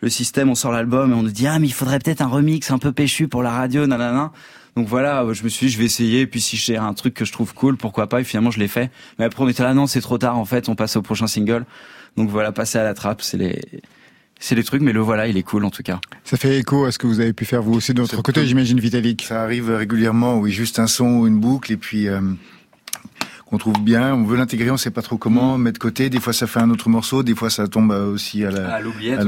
le 0.00 0.08
système. 0.08 0.48
On 0.50 0.54
sort 0.54 0.72
l'album 0.72 1.12
et 1.12 1.14
on 1.14 1.22
nous 1.22 1.30
dit 1.30 1.46
ah 1.46 1.58
mais 1.58 1.66
il 1.66 1.72
faudrait 1.72 1.98
peut-être 1.98 2.22
un 2.22 2.26
remix 2.28 2.70
un 2.70 2.78
peu 2.78 2.92
péchu 2.92 3.28
pour 3.28 3.42
la 3.42 3.50
radio 3.50 3.86
nanana 3.86 4.32
donc 4.76 4.86
voilà, 4.88 5.26
je 5.32 5.42
me 5.42 5.48
suis 5.48 5.66
dit, 5.66 5.72
je 5.72 5.78
vais 5.78 5.86
essayer, 5.86 6.20
et 6.20 6.26
puis 6.26 6.40
si 6.40 6.56
j'ai 6.58 6.76
un 6.76 6.92
truc 6.92 7.14
que 7.14 7.24
je 7.24 7.32
trouve 7.32 7.54
cool, 7.54 7.78
pourquoi 7.78 8.08
pas, 8.08 8.20
et 8.20 8.24
finalement 8.24 8.50
je 8.50 8.58
l'ai 8.58 8.68
fait. 8.68 8.90
Mais 9.18 9.24
après 9.24 9.42
on 9.42 9.48
était 9.48 9.62
là, 9.62 9.72
non, 9.72 9.86
c'est 9.86 10.02
trop 10.02 10.18
tard, 10.18 10.38
en 10.38 10.44
fait, 10.44 10.68
on 10.68 10.74
passe 10.74 10.96
au 10.96 11.02
prochain 11.02 11.26
single. 11.26 11.64
Donc 12.18 12.28
voilà, 12.28 12.52
passer 12.52 12.78
à 12.78 12.84
la 12.84 12.92
trappe, 12.92 13.22
c'est 13.22 13.38
les, 13.38 13.60
c'est 14.38 14.54
les 14.54 14.64
trucs, 14.64 14.82
mais 14.82 14.92
le 14.92 15.00
voilà, 15.00 15.28
il 15.28 15.38
est 15.38 15.42
cool 15.42 15.64
en 15.64 15.70
tout 15.70 15.82
cas. 15.82 15.98
Ça 16.24 16.36
fait 16.36 16.58
écho 16.58 16.84
à 16.84 16.92
ce 16.92 16.98
que 16.98 17.06
vous 17.06 17.20
avez 17.20 17.32
pu 17.32 17.46
faire 17.46 17.62
vous 17.62 17.72
aussi 17.72 17.94
de 17.94 18.02
votre 18.02 18.20
côté, 18.20 18.46
j'imagine 18.46 18.78
Vitalik. 18.78 19.22
Ça 19.22 19.42
arrive 19.42 19.70
régulièrement, 19.70 20.38
oui, 20.38 20.52
juste 20.52 20.78
un 20.78 20.86
son 20.86 21.20
ou 21.20 21.26
une 21.26 21.40
boucle, 21.40 21.72
et 21.72 21.78
puis 21.78 22.08
euh, 22.08 22.20
qu'on 23.46 23.58
trouve 23.58 23.80
bien. 23.80 24.14
On 24.14 24.24
veut 24.24 24.36
l'intégrer, 24.36 24.70
on 24.70 24.76
sait 24.76 24.90
pas 24.90 25.02
trop 25.02 25.16
comment, 25.16 25.56
mettre 25.56 25.78
de 25.78 25.82
côté. 25.82 26.10
Des 26.10 26.20
fois, 26.20 26.32
ça 26.32 26.46
fait 26.46 26.60
un 26.60 26.70
autre 26.70 26.88
morceau, 26.88 27.22
des 27.22 27.34
fois, 27.34 27.48
ça 27.48 27.66
tombe 27.68 27.90
aussi 27.90 28.44
à 28.44 28.50
la. 28.50 28.74
À 28.74 28.80
l'oubliette 28.80 29.20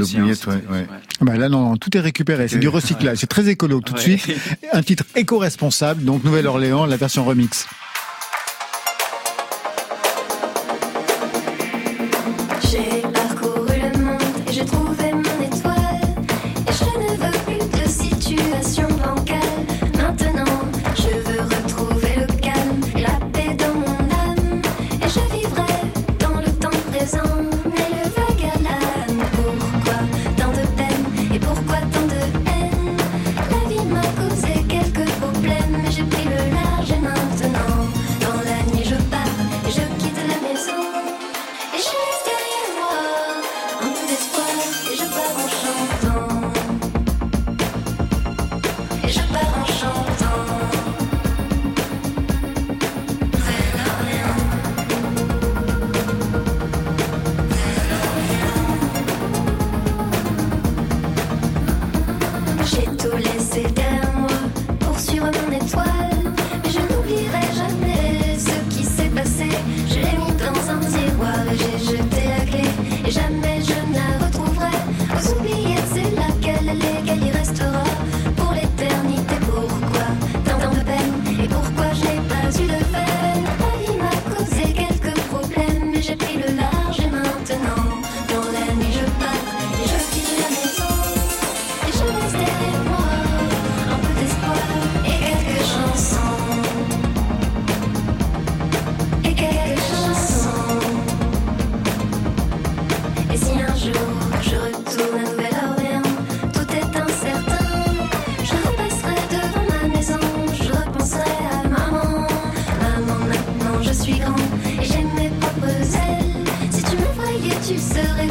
hein, 0.48 0.60
ouais. 0.70 0.86
Ah 0.90 1.24
Bah 1.24 1.36
là 1.36 1.48
non, 1.48 1.76
tout 1.76 1.96
est 1.96 2.00
récupéré, 2.00 2.48
c'est 2.48 2.58
du 2.58 2.68
recyclage, 2.68 3.18
c'est 3.18 3.26
très 3.26 3.48
écolo 3.48 3.80
tout 3.80 3.94
de 3.94 3.98
suite. 3.98 4.28
Un 4.72 4.82
titre 4.82 5.04
éco-responsable, 5.14 6.04
donc 6.04 6.24
Nouvelle-Orléans, 6.24 6.86
la 6.86 6.96
version 6.96 7.24
remix. 7.24 7.66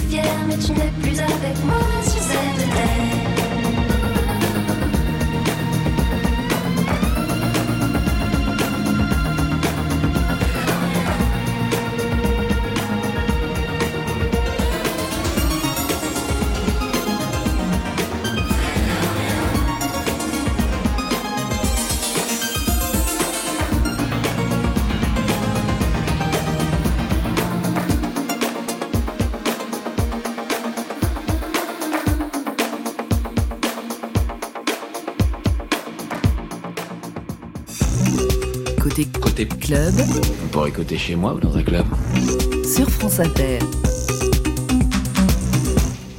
Fier, 0.09 0.23
mais 0.47 0.57
tu 0.57 0.71
n'es 0.71 0.91
plus 1.01 1.19
avec 1.19 1.63
moi 1.65 1.79
sur 2.03 2.21
club 39.67 39.93
On 40.45 40.47
pourrait 40.47 40.71
côté 40.71 40.97
chez 40.97 41.15
moi 41.15 41.33
ou 41.33 41.39
dans 41.39 41.57
un 41.57 41.63
club? 41.63 41.85
sur 42.63 42.89
France 42.89 43.19
Inter. 43.19 43.59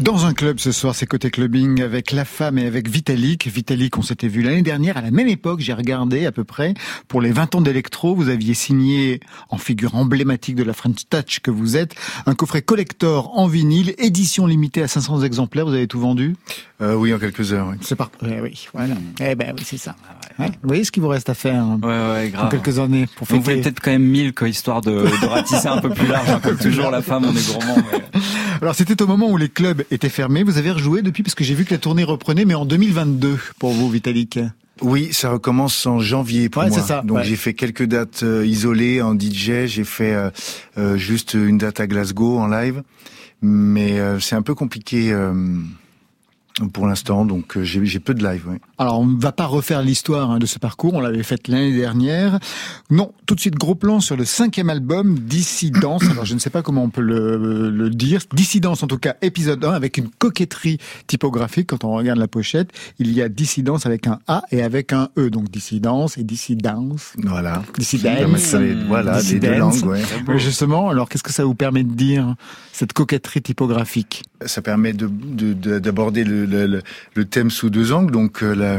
Dans 0.08 0.24
un 0.24 0.32
club 0.32 0.58
ce 0.58 0.72
soir, 0.72 0.94
c'est 0.94 1.04
côté 1.04 1.30
clubbing 1.30 1.82
avec 1.82 2.12
La 2.12 2.24
Femme 2.24 2.56
et 2.56 2.64
avec 2.64 2.88
Vitalik. 2.88 3.46
Vitalik, 3.46 3.98
on 3.98 4.02
s'était 4.02 4.26
vu 4.26 4.40
l'année 4.40 4.62
dernière 4.62 4.96
à 4.96 5.02
la 5.02 5.10
même 5.10 5.28
époque, 5.28 5.60
j'ai 5.60 5.74
regardé 5.74 6.24
à 6.24 6.32
peu 6.32 6.44
près, 6.44 6.72
pour 7.08 7.20
les 7.20 7.30
20 7.30 7.56
ans 7.56 7.60
d'électro, 7.60 8.14
vous 8.14 8.30
aviez 8.30 8.54
signé, 8.54 9.20
en 9.50 9.58
figure 9.58 9.94
emblématique 9.96 10.54
de 10.56 10.62
la 10.62 10.72
French 10.72 11.00
Touch 11.10 11.40
que 11.40 11.50
vous 11.50 11.76
êtes, 11.76 11.94
un 12.24 12.34
coffret 12.34 12.62
collector 12.62 13.38
en 13.38 13.48
vinyle, 13.48 13.94
édition 13.98 14.46
limitée 14.46 14.82
à 14.82 14.88
500 14.88 15.24
exemplaires, 15.24 15.66
vous 15.66 15.74
avez 15.74 15.86
tout 15.86 16.00
vendu? 16.00 16.36
Euh, 16.80 16.94
oui, 16.94 17.12
en 17.12 17.18
quelques 17.18 17.52
heures. 17.52 17.66
Oui. 17.70 17.76
C'est 17.82 17.96
pas... 17.96 18.08
Ouais, 18.22 18.40
oui, 18.40 18.66
voilà. 18.72 18.94
Eh 19.20 19.34
ben 19.34 19.52
oui, 19.58 19.62
c'est 19.66 19.76
ça. 19.76 19.94
Ouais. 20.38 20.46
Vous 20.62 20.68
voyez 20.68 20.84
ce 20.84 20.92
qu'il 20.92 21.02
vous 21.02 21.08
reste 21.08 21.28
à 21.28 21.34
faire 21.34 21.60
hein, 21.62 21.78
Ouais, 21.82 21.88
ouais, 21.88 22.32
en 22.34 22.38
grave. 22.48 22.50
quelques 22.62 22.78
années 22.78 23.06
pour 23.16 23.26
On 23.30 23.34
voulait 23.40 23.56
fêter 23.56 23.62
peut-être 23.72 23.80
quand 23.80 23.90
même 23.90 24.04
1000 24.04 24.32
quoi, 24.32 24.48
histoire 24.48 24.80
de, 24.80 24.92
de 24.92 25.26
ratisser 25.26 25.66
un 25.66 25.78
peu 25.82 25.90
plus 25.90 26.06
large. 26.06 26.30
hein, 26.30 26.40
Comme 26.42 26.56
toujours, 26.56 26.90
la 26.92 27.02
femme, 27.02 27.24
on 27.26 27.34
est 27.36 27.46
gourmand. 27.52 27.76
mais- 27.92 28.20
Alors 28.62 28.74
c'était 28.76 29.00
au 29.02 29.06
moment 29.08 29.28
où 29.30 29.36
les 29.36 29.48
clubs 29.48 29.82
étaient 29.90 29.97
fermés, 30.08 30.44
vous 30.44 30.56
avez 30.58 30.70
rejoué 30.70 31.02
depuis, 31.02 31.24
parce 31.24 31.34
que 31.34 31.42
j'ai 31.42 31.54
vu 31.54 31.64
que 31.64 31.72
la 31.74 31.78
tournée 31.78 32.04
reprenait, 32.04 32.44
mais 32.44 32.54
en 32.54 32.64
2022 32.64 33.36
pour 33.58 33.72
vous, 33.72 33.90
Vitalik. 33.90 34.38
Oui, 34.80 35.08
ça 35.10 35.30
recommence 35.30 35.84
en 35.86 35.98
janvier 35.98 36.48
pour 36.48 36.62
Ouais, 36.62 36.68
moi. 36.68 36.78
ça, 36.80 37.02
Donc 37.04 37.16
ouais. 37.18 37.24
j'ai 37.24 37.34
fait 37.34 37.52
quelques 37.54 37.82
dates 37.86 38.22
euh, 38.22 38.46
isolées 38.46 39.02
en 39.02 39.18
DJ, 39.18 39.66
j'ai 39.66 39.82
fait 39.82 40.14
euh, 40.14 40.30
euh, 40.78 40.96
juste 40.96 41.34
une 41.34 41.58
date 41.58 41.80
à 41.80 41.88
Glasgow 41.88 42.38
en 42.38 42.46
live, 42.46 42.84
mais 43.42 43.98
euh, 43.98 44.20
c'est 44.20 44.36
un 44.36 44.42
peu 44.42 44.54
compliqué 44.54 45.12
pour 46.72 46.86
l'instant, 46.86 47.24
donc 47.24 47.56
euh, 47.56 47.62
j'ai 47.64 48.00
peu 48.00 48.14
de 48.14 48.22
live. 48.24 48.48
ouais. 48.48 48.58
Alors, 48.78 49.00
on 49.00 49.06
ne 49.06 49.20
va 49.20 49.32
pas 49.32 49.46
refaire 49.46 49.82
l'histoire 49.82 50.30
hein, 50.30 50.38
de 50.38 50.46
ce 50.46 50.58
parcours, 50.58 50.94
on 50.94 51.00
l'avait 51.00 51.22
fait 51.22 51.46
l'année 51.48 51.76
dernière. 51.76 52.38
Non, 52.90 53.12
tout 53.26 53.34
de 53.34 53.40
suite, 53.40 53.54
gros 53.56 53.74
plan 53.74 54.00
sur 54.00 54.16
le 54.16 54.24
cinquième 54.24 54.70
album, 54.70 55.18
Dissidence. 55.18 56.02
Alors, 56.10 56.24
je 56.24 56.34
ne 56.34 56.38
sais 56.38 56.50
pas 56.50 56.62
comment 56.62 56.82
on 56.84 56.90
peut 56.90 57.00
le, 57.02 57.70
le 57.70 57.90
dire. 57.90 58.20
Dissidence, 58.32 58.82
en 58.82 58.86
tout 58.86 58.98
cas, 58.98 59.14
épisode 59.22 59.64
1, 59.64 59.70
avec 59.72 59.98
une 59.98 60.08
coquetterie 60.08 60.78
typographique. 61.06 61.68
Quand 61.68 61.84
on 61.84 61.92
regarde 61.94 62.18
la 62.18 62.28
pochette, 62.28 62.70
il 62.98 63.12
y 63.12 63.22
a 63.22 63.28
Dissidence 63.28 63.86
avec 63.86 64.06
un 64.06 64.18
A 64.26 64.42
et 64.50 64.62
avec 64.62 64.92
un 64.92 65.08
E. 65.18 65.30
Donc, 65.30 65.50
Dissidence 65.50 66.18
et 66.18 66.24
Dissidence. 66.24 67.12
Voilà. 67.24 67.62
Dissidence. 67.78 68.54
Les- 68.54 68.74
Voilà, 68.74 69.16
deux 69.16 69.20
Dissidence. 69.38 69.80
langues. 69.82 69.90
ouais. 69.90 70.02
Mais 70.28 70.38
justement, 70.38 70.88
alors, 70.90 71.08
qu'est-ce 71.08 71.22
que 71.22 71.32
ça 71.32 71.44
vous 71.44 71.54
permet 71.54 71.84
de 71.84 71.92
dire, 71.92 72.34
cette 72.72 72.92
coquetterie 72.92 73.42
typographique? 73.42 74.22
Ça 74.46 74.62
permet 74.62 74.92
de- 74.92 75.08
de- 75.08 75.52
de- 75.52 75.78
d'aborder 75.78 76.24
le, 76.24 76.46
le, 76.48 77.24
thème 77.24 77.50
sous 77.50 77.70
deux 77.70 77.92
angles, 77.92 78.12
donc 78.12 78.42
euh, 78.42 78.54
la, 78.54 78.78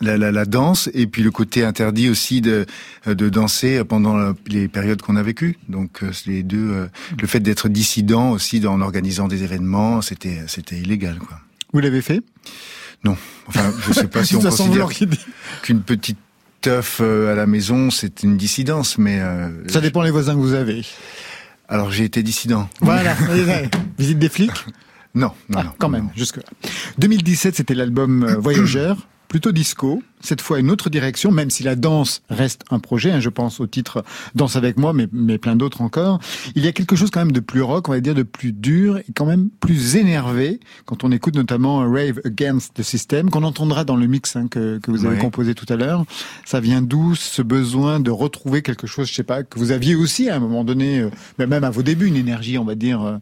la, 0.00 0.16
la, 0.16 0.32
la 0.32 0.44
danse 0.44 0.88
et 0.94 1.06
puis 1.06 1.22
le 1.22 1.30
côté 1.30 1.64
interdit 1.64 2.08
aussi 2.08 2.40
de, 2.40 2.66
de 3.06 3.28
danser 3.28 3.82
pendant 3.84 4.34
les 4.46 4.68
périodes 4.68 5.02
qu'on 5.02 5.16
a 5.16 5.22
vécues. 5.22 5.58
Donc 5.68 6.02
euh, 6.02 6.10
les 6.26 6.42
deux, 6.42 6.70
euh, 6.70 6.86
le 7.20 7.26
fait 7.26 7.40
d'être 7.40 7.68
dissident 7.68 8.30
aussi 8.32 8.66
en 8.66 8.80
organisant 8.80 9.28
des 9.28 9.44
événements, 9.44 10.02
c'était 10.02 10.40
c'était 10.46 10.76
illégal 10.78 11.18
quoi. 11.18 11.38
Vous 11.72 11.80
l'avez 11.80 12.02
fait? 12.02 12.20
Non, 13.04 13.16
enfin 13.46 13.72
je 13.86 13.92
sais 13.92 14.08
pas 14.08 14.24
si 14.24 14.36
on 14.36 14.40
considère 14.40 14.88
qu'une 15.62 15.82
petite 15.82 16.18
teuf 16.60 16.98
euh, 17.00 17.32
à 17.32 17.34
la 17.34 17.46
maison 17.46 17.90
c'est 17.90 18.22
une 18.22 18.36
dissidence, 18.36 18.96
mais 18.98 19.18
euh, 19.20 19.48
Ça 19.68 19.80
dépend 19.80 20.02
les 20.02 20.10
voisins 20.12 20.34
que 20.34 20.38
vous 20.40 20.54
avez. 20.54 20.84
alors 21.68 21.90
j'ai 21.90 22.04
été 22.04 22.22
dissident. 22.22 22.68
Voilà. 22.80 23.14
Visite 23.98 24.18
des 24.18 24.28
flics? 24.28 24.64
Non, 25.14 25.30
non, 25.48 25.58
Ah, 25.58 25.64
non, 25.64 25.70
quand 25.78 25.88
non, 25.88 25.92
même, 25.92 26.04
non. 26.04 26.10
jusque 26.16 26.36
là. 26.38 26.44
2017, 26.98 27.56
c'était 27.56 27.74
l'album 27.74 28.22
euh, 28.24 28.36
Voyageur, 28.38 28.96
plutôt 29.28 29.52
disco. 29.52 30.02
Cette 30.20 30.40
fois, 30.42 30.58
une 30.60 30.70
autre 30.70 30.88
direction, 30.90 31.30
même 31.32 31.48
si 31.50 31.62
la 31.62 31.74
danse 31.74 32.22
reste 32.28 32.62
un 32.70 32.78
projet. 32.78 33.10
hein, 33.12 33.20
je 33.20 33.28
pense 33.30 33.60
au 33.60 33.66
titre 33.66 34.04
Danse 34.34 34.56
avec 34.56 34.76
moi, 34.78 34.92
mais, 34.92 35.08
mais 35.12 35.36
plein 35.38 35.56
d'autres 35.56 35.80
encore. 35.80 36.20
Il 36.54 36.62
y 36.64 36.68
a 36.68 36.72
quelque 36.72 36.96
chose 36.96 37.10
quand 37.10 37.20
même 37.20 37.32
de 37.32 37.40
plus 37.40 37.62
rock, 37.62 37.88
on 37.88 37.92
va 37.92 38.00
dire 38.00 38.14
de 38.14 38.22
plus 38.22 38.52
dur 38.52 38.98
et 38.98 39.04
quand 39.14 39.24
même 39.26 39.48
plus 39.60 39.96
énervé 39.96 40.60
quand 40.84 41.02
on 41.02 41.10
écoute 41.12 41.34
notamment 41.34 41.78
Rave 41.78 42.20
Against 42.24 42.74
the 42.74 42.82
System, 42.82 43.30
qu'on 43.30 43.42
entendra 43.42 43.84
dans 43.84 43.96
le 43.96 44.06
mix 44.06 44.36
hein, 44.36 44.48
que, 44.48 44.78
que 44.78 44.90
vous 44.90 45.06
avez 45.06 45.16
Ouais. 45.16 45.20
composé 45.20 45.54
tout 45.54 45.66
à 45.70 45.76
l'heure. 45.76 46.04
Ça 46.44 46.60
vient 46.60 46.82
d'où 46.82 47.14
ce 47.14 47.40
besoin 47.42 48.00
de 48.00 48.10
retrouver 48.10 48.60
quelque 48.62 48.86
chose, 48.86 49.08
je 49.08 49.14
sais 49.14 49.24
pas, 49.24 49.42
que 49.42 49.58
vous 49.58 49.72
aviez 49.72 49.94
aussi 49.94 50.28
à 50.28 50.36
un 50.36 50.40
moment 50.40 50.62
donné, 50.62 51.00
euh, 51.00 51.10
mais 51.38 51.46
même 51.46 51.64
à 51.64 51.70
vos 51.70 51.82
débuts, 51.82 52.06
une 52.06 52.16
énergie, 52.16 52.58
on 52.58 52.64
va 52.64 52.74
dire. 52.76 53.02
euh, 53.02 53.16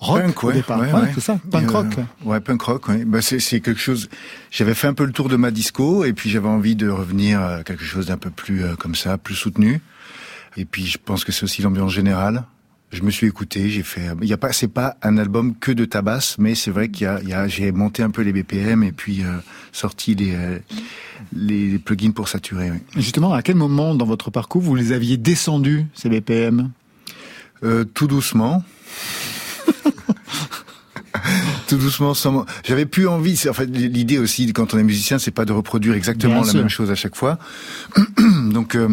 Rock 0.00 0.22
Punk, 0.22 0.44
au 0.44 0.46
ouais, 0.48 0.54
départ. 0.54 0.80
ouais, 0.80 0.92
Ouais, 0.92 1.00
ouais. 1.00 1.10
c'est 1.14 1.20
ça, 1.20 1.38
punk 1.50 1.68
euh, 1.70 1.72
rock. 1.72 1.86
ouais, 2.24 2.40
punk 2.40 2.62
rock. 2.62 2.88
Ouais. 2.88 3.04
Bah, 3.04 3.20
c'est, 3.20 3.40
c'est 3.40 3.60
quelque 3.60 3.80
chose. 3.80 4.08
J'avais 4.50 4.74
fait 4.74 4.86
un 4.86 4.94
peu 4.94 5.04
le 5.04 5.12
tour 5.12 5.28
de 5.28 5.36
ma 5.36 5.50
disco 5.50 6.04
et 6.04 6.12
puis 6.12 6.30
j'avais 6.30 6.48
envie 6.48 6.76
de 6.76 6.88
revenir 6.88 7.40
à 7.40 7.64
quelque 7.64 7.82
chose 7.84 8.06
d'un 8.06 8.16
peu 8.16 8.30
plus 8.30 8.62
euh, 8.64 8.76
comme 8.76 8.94
ça, 8.94 9.18
plus 9.18 9.34
soutenu. 9.34 9.80
Et 10.56 10.64
puis 10.64 10.86
je 10.86 10.98
pense 11.04 11.24
que 11.24 11.32
c'est 11.32 11.44
aussi 11.44 11.62
l'ambiance 11.62 11.92
générale. 11.92 12.44
Je 12.90 13.02
me 13.02 13.10
suis 13.10 13.26
écouté, 13.26 13.68
j'ai 13.68 13.82
fait. 13.82 14.06
Il 14.22 14.28
y 14.28 14.32
a 14.32 14.38
pas, 14.38 14.52
c'est 14.52 14.68
pas 14.68 14.96
un 15.02 15.18
album 15.18 15.54
que 15.54 15.72
de 15.72 15.84
tabasse, 15.84 16.36
mais 16.38 16.54
c'est 16.54 16.70
vrai 16.70 16.88
qu'il 16.88 17.04
y 17.04 17.06
a, 17.06 17.20
il 17.22 17.28
y 17.28 17.34
a 17.34 17.46
j'ai 17.46 17.70
monté 17.70 18.02
un 18.02 18.08
peu 18.10 18.22
les 18.22 18.32
BPM 18.32 18.82
et 18.82 18.92
puis 18.92 19.22
euh, 19.24 19.36
sorti 19.72 20.14
les, 20.14 20.34
euh, 20.34 20.58
les 21.34 21.78
plugins 21.78 22.12
pour 22.12 22.28
saturer. 22.28 22.70
ouais. 22.70 22.80
Justement, 22.96 23.34
à 23.34 23.42
quel 23.42 23.56
moment 23.56 23.94
dans 23.94 24.06
votre 24.06 24.30
parcours 24.30 24.62
vous 24.62 24.74
les 24.74 24.92
aviez 24.92 25.16
descendus, 25.18 25.84
ces 25.92 26.08
BPM 26.08 26.70
Euh, 27.62 27.84
tout 27.84 28.06
doucement. 28.06 28.62
Tout 31.68 31.76
doucement, 31.76 32.14
sans... 32.14 32.44
j'avais 32.66 32.86
plus 32.86 33.06
envie. 33.06 33.36
c'est- 33.36 33.48
En 33.48 33.52
fait, 33.54 33.66
l'idée 33.66 34.18
aussi, 34.18 34.52
quand 34.52 34.74
on 34.74 34.78
est 34.78 34.82
musicien, 34.82 35.18
c'est 35.18 35.30
pas 35.30 35.44
de 35.44 35.52
reproduire 35.52 35.94
exactement 35.94 36.34
Bien 36.36 36.44
la 36.44 36.50
sûr. 36.50 36.60
même 36.60 36.68
chose 36.68 36.90
à 36.90 36.94
chaque 36.96 37.14
fois. 37.16 37.38
Donc, 38.52 38.74
euh, 38.74 38.88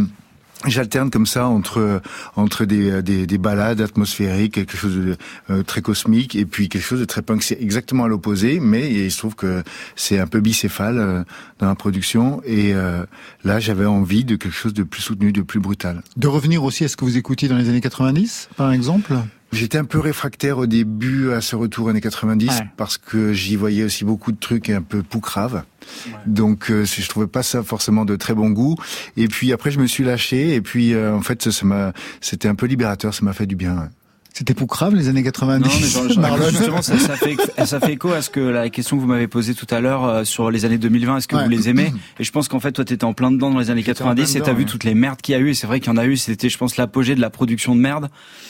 j'alterne 0.67 1.11
comme 1.11 1.25
ça 1.27 1.45
entre 1.47 2.01
entre 2.35 2.65
des, 2.65 3.01
des 3.03 3.27
des 3.27 3.37
ballades 3.37 3.81
atmosphériques, 3.81 4.53
quelque 4.53 4.77
chose 4.77 4.95
de 4.95 5.17
euh, 5.49 5.63
très 5.63 5.81
cosmique, 5.81 6.35
et 6.35 6.45
puis 6.45 6.69
quelque 6.69 6.83
chose 6.83 6.99
de 6.99 7.05
très 7.05 7.21
punk. 7.21 7.43
C'est 7.43 7.61
exactement 7.61 8.05
à 8.05 8.07
l'opposé, 8.07 8.59
mais 8.59 8.91
il 8.91 9.11
se 9.11 9.17
trouve 9.19 9.35
que 9.35 9.63
c'est 9.95 10.19
un 10.19 10.27
peu 10.27 10.39
bicéphale 10.39 10.97
euh, 10.97 11.23
dans 11.59 11.67
la 11.67 11.75
production. 11.75 12.41
Et 12.45 12.73
euh, 12.73 13.05
là, 13.43 13.59
j'avais 13.59 13.85
envie 13.85 14.23
de 14.23 14.35
quelque 14.35 14.55
chose 14.55 14.73
de 14.73 14.83
plus 14.83 15.01
soutenu, 15.01 15.31
de 15.31 15.41
plus 15.41 15.59
brutal. 15.59 16.01
De 16.17 16.27
revenir 16.27 16.63
aussi 16.63 16.83
à 16.83 16.87
ce 16.87 16.95
que 16.97 17.05
vous 17.05 17.17
écoutiez 17.17 17.47
dans 17.47 17.57
les 17.57 17.69
années 17.69 17.81
90, 17.81 18.49
par 18.57 18.71
exemple? 18.71 19.13
J'étais 19.55 19.77
un 19.77 19.85
peu 19.85 19.99
réfractaire 19.99 20.57
au 20.57 20.65
début 20.65 21.31
à 21.31 21.41
ce 21.41 21.55
retour 21.55 21.89
années 21.89 22.01
90 22.01 22.47
Ouais. 22.47 22.53
parce 22.77 22.97
que 22.97 23.33
j'y 23.33 23.55
voyais 23.55 23.83
aussi 23.83 24.03
beaucoup 24.05 24.31
de 24.31 24.37
trucs 24.37 24.69
un 24.69 24.81
peu 24.81 25.01
poucraves. 25.01 25.63
Donc 26.25 26.69
euh, 26.69 26.85
je 26.85 27.07
trouvais 27.07 27.27
pas 27.27 27.43
ça 27.43 27.63
forcément 27.63 28.05
de 28.05 28.15
très 28.15 28.33
bon 28.33 28.49
goût. 28.49 28.75
Et 29.17 29.27
puis 29.27 29.53
après 29.53 29.71
je 29.71 29.79
me 29.79 29.87
suis 29.87 30.03
lâché 30.03 30.53
et 30.55 30.61
puis 30.61 30.93
euh, 30.93 31.13
en 31.15 31.21
fait 31.21 31.49
ça 31.49 31.65
m'a 31.65 31.93
c'était 32.21 32.47
un 32.47 32.55
peu 32.55 32.65
libérateur, 32.65 33.13
ça 33.13 33.23
m'a 33.23 33.33
fait 33.33 33.45
du 33.47 33.55
bien. 33.55 33.89
C'était 34.37 34.53
grave 34.53 34.95
les 34.95 35.07
années 35.07 35.23
90 35.23 35.63
Non, 35.63 36.03
mais 36.09 36.13
genre, 36.13 36.37
justement, 36.49 36.81
ça, 36.81 36.99
ça 36.99 37.15
fait, 37.15 37.37
ça 37.65 37.79
fait 37.79 37.93
écho 37.93 38.11
à 38.11 38.21
ce 38.21 38.29
que 38.29 38.41
la 38.41 38.69
question 38.69 38.97
que 38.97 39.01
vous 39.01 39.07
m'avez 39.07 39.29
posée 39.29 39.53
tout 39.55 39.65
à 39.69 39.79
l'heure 39.79 40.03
euh, 40.03 40.23
sur 40.25 40.51
les 40.51 40.65
années 40.65 40.77
2020. 40.77 41.17
Est-ce 41.19 41.27
que 41.29 41.37
Ouais. 41.37 41.43
vous 41.45 41.49
les 41.49 41.69
aimez? 41.69 41.93
Et 42.19 42.25
je 42.25 42.31
pense 42.33 42.49
qu'en 42.49 42.59
fait, 42.59 42.73
toi, 42.73 42.83
t'étais 42.83 43.05
en 43.05 43.13
plein 43.13 43.31
dedans 43.31 43.49
dans 43.49 43.59
les 43.59 43.69
années 43.69 43.79
J'étais 43.81 44.01
en 44.01 44.07
90 44.13 44.31
plein 44.33 44.41
et 44.41 44.43
t'as 44.43 44.51
vu 44.51 44.63
ouais. 44.65 44.69
toutes 44.69 44.83
les 44.83 44.93
merdes 44.93 45.21
qu'il 45.21 45.31
y 45.31 45.35
a 45.37 45.39
eu. 45.39 45.51
Et 45.51 45.53
c'est 45.53 45.67
vrai 45.67 45.79
qu'il 45.79 45.87
y 45.89 45.93
en 45.93 45.97
a 45.97 46.05
eu. 46.05 46.17
C'était, 46.17 46.49
je 46.49 46.57
pense, 46.57 46.75
l'apogée 46.75 47.15
de 47.15 47.21
la 47.21 47.29
production 47.29 47.75
de 47.77 47.79
merde. 47.79 48.09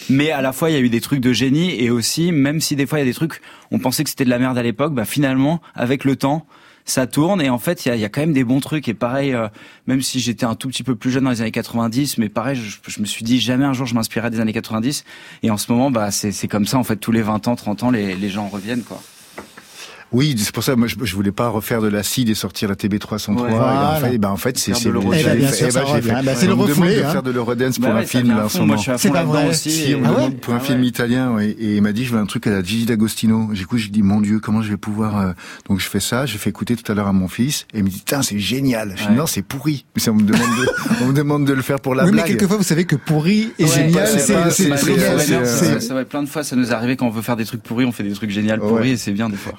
Mais 0.10 0.32
à 0.32 0.42
la 0.42 0.54
fois, 0.54 0.72
il 0.72 0.74
y 0.74 0.76
a 0.78 0.80
eu 0.80 0.90
des 0.90 1.02
trucs 1.02 1.20
de 1.22 1.34
génie 1.34 1.80
et 1.80 1.92
aussi, 1.92 2.32
même 2.32 2.62
si 2.62 2.76
des 2.76 2.88
fois 2.88 2.98
il 2.98 3.02
y 3.02 3.06
a 3.06 3.08
des 3.08 3.14
trucs, 3.14 3.40
on 3.70 3.78
pensait 3.78 4.04
que 4.04 4.10
c'était 4.10 4.26
de 4.26 4.32
la 4.32 4.40
merde 4.40 4.58
à 4.58 4.64
l'époque, 4.64 4.96
bah 4.96 5.06
finalement, 5.06 5.62
avec 5.76 6.04
le 6.04 6.16
temps. 6.16 6.48
Ça 6.88 7.08
tourne 7.08 7.42
et 7.42 7.50
en 7.50 7.58
fait 7.58 7.86
il 7.86 7.90
y 7.90 7.92
a, 7.92 7.96
y 7.96 8.06
a 8.06 8.10
quand 8.10 8.22
même 8.22 8.34
des 8.34 8.44
bons 8.44 8.60
trucs. 8.60 8.88
Et 8.88 8.94
pareil 8.94 9.34
euh, 9.34 9.48
même 9.88 10.02
si 10.02 10.20
j'étais 10.20 10.46
un 10.46 10.56
tout 10.56 10.68
petit 10.68 10.84
peu 10.84 10.96
plus 10.96 11.12
jeune 11.12 11.24
dans 11.24 11.32
les 11.32 11.42
années 11.42 11.52
90 11.52 12.20
mais 12.20 12.30
pareil 12.30 12.56
je, 12.56 12.78
je 12.88 13.00
me 13.00 13.06
suis 13.06 13.24
dit 13.24 13.40
jamais 13.40 13.66
un 13.66 13.74
jour 13.74 13.88
je 13.88 13.96
m'inspirerai 13.96 14.30
des 14.30 14.40
années 14.40 14.54
90 14.54 15.04
et 15.44 15.50
en 15.50 15.58
ce 15.58 15.72
moment 15.72 15.90
bah 15.90 16.12
c'est 16.12 16.32
c'est 16.32 16.48
comme 16.48 16.66
ça 16.66 16.78
en 16.78 16.84
fait 16.84 16.98
tous 16.98 17.12
les 17.12 17.22
20 17.22 17.48
ans 17.48 17.56
30 17.56 17.84
ans 17.84 17.92
les, 17.92 18.16
les 18.16 18.30
gens 18.30 18.48
reviennent 18.48 18.84
quoi 18.84 19.02
Oui, 20.12 20.36
c'est 20.38 20.54
pour 20.54 20.64
ça 20.64 20.76
moi 20.76 20.88
je, 20.88 20.96
je 21.02 21.16
voulais 21.16 21.32
pas 21.32 21.50
refaire 21.50 21.82
de 21.82 21.88
l'acide 21.88 22.30
et 22.30 22.36
sortir 22.36 22.70
la 22.70 22.76
TB 22.76 23.00
303 23.00 23.48
Ouais. 23.48 23.50
et 23.50 23.52
ben, 23.52 23.58
Voilà. 23.60 23.92
en 23.92 24.00
fait, 24.00 24.14
et 24.14 24.18
ben, 24.18 24.30
en 24.30 24.38
fait 24.38 24.58
c'est 24.58 24.74
c'est 24.76 24.90
bien 24.92 26.22
ben, 26.24 26.36
c'est 26.38 26.48
le 26.48 26.54
refoulé, 26.54 27.02
hein. 27.04 27.10
faire 27.12 27.24
de 27.24 27.32
l'Eurodance 27.32 27.80
pour 27.80 27.90
Bah 27.90 27.96
un 27.96 28.00
ouais, 28.00 28.06
film 28.06 28.30
là 28.30 28.46
en 28.46 28.50
ce 28.50 28.60
moment. 28.60 28.78
je 28.78 28.92
C'est 28.98 29.12
pas 29.12 29.24
vrai. 29.24 29.50
aussi. 29.50 29.72
Si, 29.72 29.96
on 29.96 30.00
me 30.00 30.06
Ah 30.06 30.10
ouais 30.12 30.16
demande 30.18 30.36
pour 30.38 30.54
un 30.54 30.58
Ah 30.58 30.60
film 30.62 30.82
ouais. 30.82 30.88
italien 30.88 31.32
ouais, 31.34 31.50
et 31.50 31.76
il 31.76 31.82
m'a 31.82 31.92
dit 31.92 32.06
je 32.06 32.14
veux 32.14 32.20
un 32.20 32.26
truc 32.28 32.48
à 32.48 32.52
la 32.52 32.64
Gigi 32.64 32.86
D'Agostino. 32.86 33.50
Du 33.54 33.66
coup 33.68 33.78
j'ai 33.78 33.90
dit 33.90 34.04
mon 34.04 34.22
Dieu 34.22 34.40
comment 34.40 34.62
je 34.62 34.70
vais 34.70 34.78
pouvoir 34.78 35.20
euh, 35.20 35.32
donc 35.68 35.80
je 35.80 35.88
fais 35.90 36.00
ça, 36.00 36.26
j'ai 36.26 36.38
fait 36.38 36.50
écouter 36.52 36.76
tout 36.76 36.90
à 36.92 36.96
l'heure 36.96 37.08
à 37.08 37.14
mon 37.14 37.28
fils 37.28 37.66
et 37.74 37.80
il 37.80 37.84
me 37.84 37.90
dit 37.90 37.98
putain 37.98 38.22
c'est 38.22 38.40
génial. 38.40 38.94
Je 38.96 39.08
dis 39.10 39.14
non 39.16 39.26
c'est 39.26 39.42
pourri. 39.42 39.86
Mais 39.96 40.02
ça 40.02 40.12
on 40.12 40.16
me 40.16 40.22
demande 40.22 40.40
de, 40.42 40.70
on 41.04 41.08
me 41.08 41.14
demande 41.14 41.46
de 41.46 41.54
le 41.54 41.62
faire 41.62 41.80
pour 41.80 41.96
la 41.96 42.04
Oui, 42.04 42.12
mais 42.12 42.18
blague. 42.18 42.28
quelquefois, 42.28 42.58
vous 42.58 42.64
savez 42.64 42.86
que 42.86 42.96
pourri 42.96 43.52
et 43.60 43.68
génial, 43.68 44.08
c'est 44.08 44.20
c'est 44.20 44.34
pas- 44.34 44.50
c'est- 44.52 45.90
vrai, 45.94 46.06
plein 46.06 46.24
de 46.24 46.30
fois, 46.30 46.44
ça 46.44 46.56
nous 46.56 46.70
est 46.70 46.74
arrivé 46.74 46.96
quand 46.96 47.08
on 47.08 47.12
veut 47.12 47.22
faire 47.22 47.36
des 47.36 47.46
trucs 47.46 47.64
pourris, 47.64 47.86
on 47.86 47.92
fait 47.92 48.04
des 48.04 48.14
trucs 48.14 48.30
géniaux 48.30 48.58
pourris 48.60 48.92
et 48.92 48.98
c'est 48.98 49.12
bien 49.12 49.30
des 49.30 49.36
fois. 49.38 49.54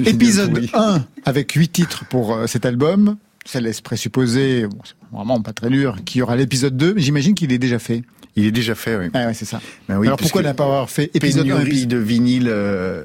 Ouais. 0.00 0.08
Épisode 0.10 0.52
pourri. 0.52 0.70
1 0.74 1.04
avec 1.24 1.52
8 1.52 1.68
titres 1.68 2.04
pour 2.06 2.34
euh, 2.34 2.46
cet 2.46 2.66
album. 2.66 3.16
Ça 3.44 3.60
laisse 3.60 3.80
présupposer, 3.80 4.66
bon, 4.66 4.78
vraiment 5.12 5.40
pas 5.40 5.52
très 5.52 5.70
dur, 5.70 5.96
qu'il 6.04 6.18
y 6.18 6.22
aura 6.22 6.36
l'épisode 6.36 6.76
2, 6.76 6.94
mais 6.94 7.00
j'imagine 7.00 7.34
qu'il 7.34 7.50
est 7.52 7.58
déjà 7.58 7.78
fait. 7.78 8.02
Il 8.36 8.44
est 8.44 8.52
déjà 8.52 8.74
fait, 8.74 8.96
oui. 8.96 9.06
Ah 9.14 9.26
ouais, 9.26 9.34
c'est 9.34 9.46
ça. 9.46 9.60
Ben 9.88 9.98
oui, 9.98 10.06
Alors 10.06 10.18
pourquoi 10.18 10.42
ne 10.42 10.52
pas 10.52 10.64
avoir 10.64 10.90
fait 10.90 11.10
épisode 11.14 11.46
1 11.46 11.50
pénurie 11.50 11.68
épisode 11.70 11.88
de 11.88 11.96
vinyle 11.96 12.48
euh, 12.48 13.04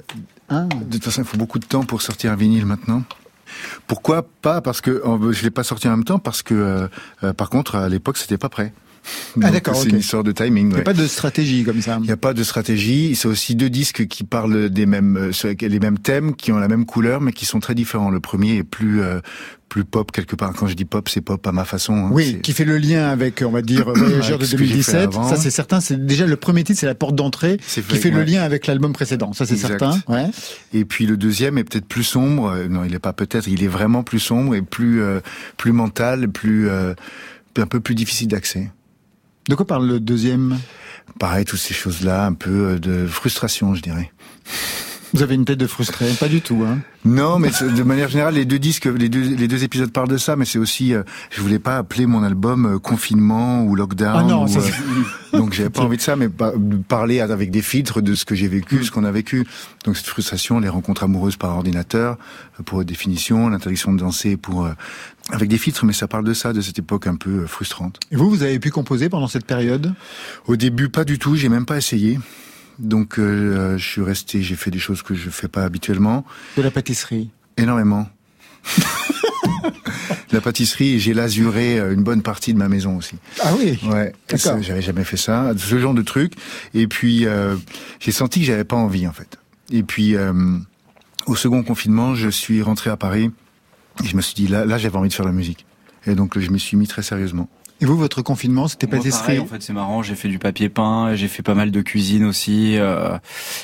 Ah. 0.50 0.68
De 0.86 0.94
toute 0.94 1.06
façon, 1.06 1.22
il 1.22 1.28
faut 1.28 1.38
beaucoup 1.38 1.60
de 1.60 1.66
temps 1.66 1.84
pour 1.84 2.02
sortir 2.02 2.32
un 2.32 2.36
vinyle 2.36 2.66
maintenant. 2.66 3.04
Pourquoi 3.88 4.28
pas? 4.42 4.62
Parce 4.62 4.82
que 4.82 4.92
euh, 4.92 5.32
je 5.32 5.44
l'ai 5.44 5.52
pas 5.52 5.64
sorti 5.64 5.88
en 5.88 5.92
même 5.92 6.04
temps 6.04 6.20
parce 6.20 6.44
que, 6.44 6.54
euh, 6.54 6.88
euh, 7.24 7.34
par 7.34 7.50
contre, 7.50 7.76
à 7.76 7.90
l'époque, 7.90 8.18
c'était 8.18 8.38
pas 8.38 8.50
prêt. 8.50 8.74
Ah, 9.42 9.52
d'accord, 9.52 9.76
C'est 9.76 9.89
une 9.89 9.98
histoire 9.98 10.24
de 10.24 10.32
timing. 10.32 10.66
Il 10.66 10.70
n'y 10.70 10.74
a 10.76 10.78
ouais. 10.78 10.84
pas 10.84 10.94
de 10.94 11.08
stratégie 11.08 11.63
comme 11.63 11.82
ça. 11.82 11.98
Il 12.02 12.06
n'y 12.06 12.12
a 12.12 12.18
pas 12.18 12.34
de 12.34 12.44
stratégie. 12.44 13.16
C'est 13.16 13.28
aussi 13.28 13.56
deux 13.56 13.70
disques 13.70 14.08
qui 14.08 14.24
parlent 14.24 14.70
des 14.70 14.86
mêmes, 14.86 15.18
euh, 15.18 15.54
les 15.62 15.80
mêmes 15.80 16.00
thèmes, 16.00 16.36
qui 16.36 16.52
ont 16.52 16.58
la 16.58 16.68
même 16.68 16.86
couleur, 16.86 17.22
mais 17.22 17.32
qui 17.34 17.46
sont 17.46 17.60
très 17.60 17.76
différents. 17.76 18.10
Le 18.10 18.20
premier 18.20 18.58
est 18.58 18.63
plus 18.63 19.02
euh, 19.02 19.20
plus 19.70 19.86
pop 19.86 20.12
quelque 20.12 20.36
part. 20.36 20.54
Quand 20.54 20.68
je 20.68 20.76
dis 20.76 20.86
pop, 20.86 21.10
c'est 21.10 21.22
pop 21.22 21.46
à 21.48 21.52
ma 21.52 21.66
façon. 21.66 21.96
hein. 21.96 22.10
Oui, 22.12 22.39
qui 22.44 22.54
fait 22.54 22.63
le 22.63 22.78
lien 22.78 23.10
avec, 23.10 23.44
on 23.44 23.50
va 23.50 23.63
dire, 23.63 23.86
Voyageurs 23.96 24.38
de 24.38 24.46
Avec 24.46 24.48
ce 24.48 24.56
que 24.56 24.66
j'ai 24.66 24.82
fait 24.84 24.92
2017. 24.92 24.96
avant. 24.96 25.28
Ça, 25.28 25.36
c'est 25.36 25.50
certain. 25.50 25.82
C'est 25.82 26.06
déjà 26.06 26.28
le 26.28 26.36
premier 26.36 26.63
titre, 26.63 26.80
c'est 26.80 26.86
la 26.86 26.94
porte 26.94 27.16
d'entrée, 27.16 27.58
qui 27.58 27.82
fait, 27.82 28.12
le 28.12 28.24
lien 28.24 28.44
avec 28.44 28.68
l'album 28.68 28.94
précédent. 28.94 29.34
Ça, 29.34 29.46
c'est 29.48 29.58
certain. 29.58 30.00
Ouais. 30.08 30.28
Et 30.74 30.86
puis 30.86 31.08
le 31.08 31.18
deuxième 31.18 31.58
est 31.58 31.63
peut-être 31.63 31.88
plus 31.88 32.04
sombre. 32.04 32.52
Euh, 32.52 32.68
Non, 32.68 32.84
il 32.84 32.94
est 32.94 33.00
pas 33.00 33.13
peut-être. 33.13 33.48
Il 33.48 33.63
est 33.63 33.68
vraiment 33.68 34.04
plus 34.04 34.20
sombre 34.20 34.54
et 34.54 34.62
plus 34.62 35.02
euh, 35.02 35.22
plus 35.58 35.72
mental, 35.72 36.30
plus 36.30 36.70
euh, 36.70 36.94
un 37.58 37.66
peu 37.66 37.80
plus 37.80 37.96
difficile 37.96 38.28
d'accès. 38.28 38.70
De 39.47 39.56
quoi 39.56 39.67
parle 39.67 39.88
le 39.88 39.99
deuxième 39.99 40.60
Pareil, 41.19 41.45
toutes 41.45 41.60
ces 41.60 41.73
choses-là, 41.73 42.25
un 42.25 42.34
peu 42.34 42.49
euh, 42.49 42.79
de 42.79 43.08
frustration, 43.08 43.75
je 43.75 43.82
dirais. 43.82 44.12
Vous 45.13 45.21
avez 45.21 45.36
une 45.36 45.45
tête 45.45 45.60
de 45.60 45.67
frustré 45.67 46.12
Pas 46.19 46.27
du 46.27 46.41
tout, 46.41 46.63
hein. 46.67 46.79
Non, 47.06 47.38
mais 47.38 47.49
de 47.49 47.84
manière 47.84 48.10
générale, 48.10 48.36
les 48.36 48.45
deux 48.45 48.58
disques, 48.58 48.86
les 48.86 49.10
deux, 49.10 49.36
les 49.36 49.47
deux 49.47 49.63
épisodes 49.63 49.91
parlent 49.91 50.08
de 50.08 50.17
ça, 50.17 50.36
mais 50.36 50.45
c'est 50.45 50.58
aussi, 50.58 50.93
euh, 50.93 51.03
je 51.32 51.41
voulais 51.41 51.60
pas 51.60 51.77
appeler 51.77 52.06
mon 52.06 52.23
album 52.23 52.65
euh, 52.65 52.79
confinement 52.79 53.63
ou 53.63 53.75
lockdown. 53.75 54.15
Ah 54.15 54.23
non, 54.23 54.45
ou, 54.45 54.58
euh, 54.58 55.38
donc 55.38 55.53
j'avais 55.53 55.69
pas 55.69 55.82
envie 55.82 55.97
de 55.97 56.01
ça, 56.01 56.15
mais 56.15 56.29
parler 56.88 57.19
avec 57.19 57.51
des 57.51 57.62
filtres 57.62 58.01
de 58.01 58.15
ce 58.15 58.23
que 58.25 58.34
j'ai 58.36 58.47
vécu, 58.47 58.86
ce 58.86 58.91
qu'on 58.91 59.03
a 59.03 59.12
vécu. 59.12 59.45
Donc 59.86 59.97
cette 59.97 60.08
frustration, 60.08 60.60
les 60.60 60.69
rencontres 60.69 61.03
amoureuses 61.03 61.36
par 61.36 61.56
ordinateur, 61.56 62.17
pour 62.65 62.84
définition, 62.86 63.49
l'interdiction 63.49 63.93
de 63.93 63.99
danser 63.99 64.38
pour 64.38 64.67
avec 65.32 65.50
des 65.50 65.58
filtres, 65.58 65.86
mais 65.86 65.94
ça 65.94 66.08
parle 66.08 66.26
de 66.26 66.34
ça, 66.34 66.54
de 66.54 66.62
cette 66.62 66.80
époque 66.80 67.08
un 67.08 67.16
peu 67.16 67.44
euh, 67.44 67.48
frustrante. 67.48 68.00
Et 68.12 68.16
vous, 68.16 68.30
vous 68.30 68.44
avez 68.44 68.60
pu 68.60 68.72
composer 68.72 69.10
pendant 69.10 69.28
cette 69.28 69.46
période? 69.46 69.94
Au 70.48 70.56
début, 70.56 70.90
pas 70.90 71.06
du 71.06 71.20
tout, 71.20 71.36
j'ai 71.36 71.50
même 71.50 71.66
pas 71.66 71.78
essayé. 71.78 72.20
Donc 72.80 73.20
euh, 73.20 73.78
je 73.78 73.88
suis 73.88 74.02
resté, 74.02 74.42
j'ai 74.42 74.56
fait 74.56 74.72
des 74.72 74.80
choses 74.80 75.04
que 75.04 75.14
je 75.14 75.30
fais 75.30 75.48
pas 75.48 75.64
habituellement. 75.64 76.26
de 76.58 76.62
la 76.62 76.72
pâtisserie 76.72 77.30
Énormément. 77.58 78.08
la 80.32 80.42
pâtisserie, 80.42 81.00
j'ai 81.00 81.14
lasuré 81.14 81.80
euh, 81.80 81.94
une 81.94 82.04
bonne 82.04 82.22
partie 82.22 82.54
de 82.54 82.58
ma 82.58 82.68
maison 82.68 82.98
aussi. 82.98 83.16
Ah 83.42 83.54
oui? 83.58 83.80
Ouais, 83.86 84.14
j'avais 84.62 84.82
jamais 84.82 85.04
fait 85.04 85.18
ça, 85.18 85.54
ce 85.56 85.78
genre 85.78 85.94
de 85.94 86.02
truc. 86.02 86.34
Et 86.74 86.88
puis 86.88 87.26
euh, 87.26 87.56
j'ai 88.00 88.12
senti 88.12 88.40
que 88.40 88.46
j'avais 88.46 88.64
pas 88.64 88.76
envie 88.76 89.08
en 89.08 89.14
fait. 89.14 89.38
Et 89.72 89.84
puis 89.84 90.16
euh, 90.16 90.34
au 91.26 91.36
second 91.36 91.64
confinement, 91.64 92.16
je 92.16 92.30
suis 92.30 92.62
rentré 92.62 92.90
à 92.90 92.98
Paris 92.98 93.32
et 94.03 94.08
je 94.08 94.15
me 94.15 94.21
suis 94.21 94.36
dit 94.36 94.47
là, 94.47 94.65
là 94.65 94.77
j'avais 94.77 94.97
envie 94.97 95.10
de 95.10 95.13
faire 95.13 95.25
la 95.25 95.32
musique. 95.32 95.65
Et 96.06 96.15
donc 96.15 96.38
je 96.39 96.49
m'y 96.49 96.60
suis 96.60 96.77
mis 96.77 96.88
très 96.88 97.01
sérieusement. 97.01 97.49
Et 97.82 97.86
vous, 97.86 97.97
votre 97.97 98.21
confinement, 98.21 98.69
c'était 98.69 98.88
pâtisserie 98.88 99.39
en 99.39 99.45
fait, 99.45 99.62
c'est 99.62 99.73
marrant. 99.73 100.03
J'ai 100.03 100.15
fait 100.15 100.29
du 100.29 100.39
papier 100.39 100.69
peint, 100.69 101.15
j'ai 101.15 101.27
fait 101.27 101.43
pas 101.43 101.56
mal 101.56 101.69
de 101.69 101.82
cuisine 101.82 102.23
aussi, 102.23 102.77
euh, 102.77 103.17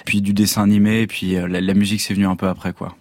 puis 0.05 0.21
du 0.21 0.33
dessin 0.33 0.63
animé, 0.63 1.07
puis 1.07 1.37
euh, 1.37 1.47
la, 1.47 1.61
la 1.61 1.73
musique 1.73 2.01
c'est 2.01 2.13
venu 2.13 2.25
un 2.25 2.35
peu 2.35 2.47
après, 2.47 2.73
quoi. 2.73 2.97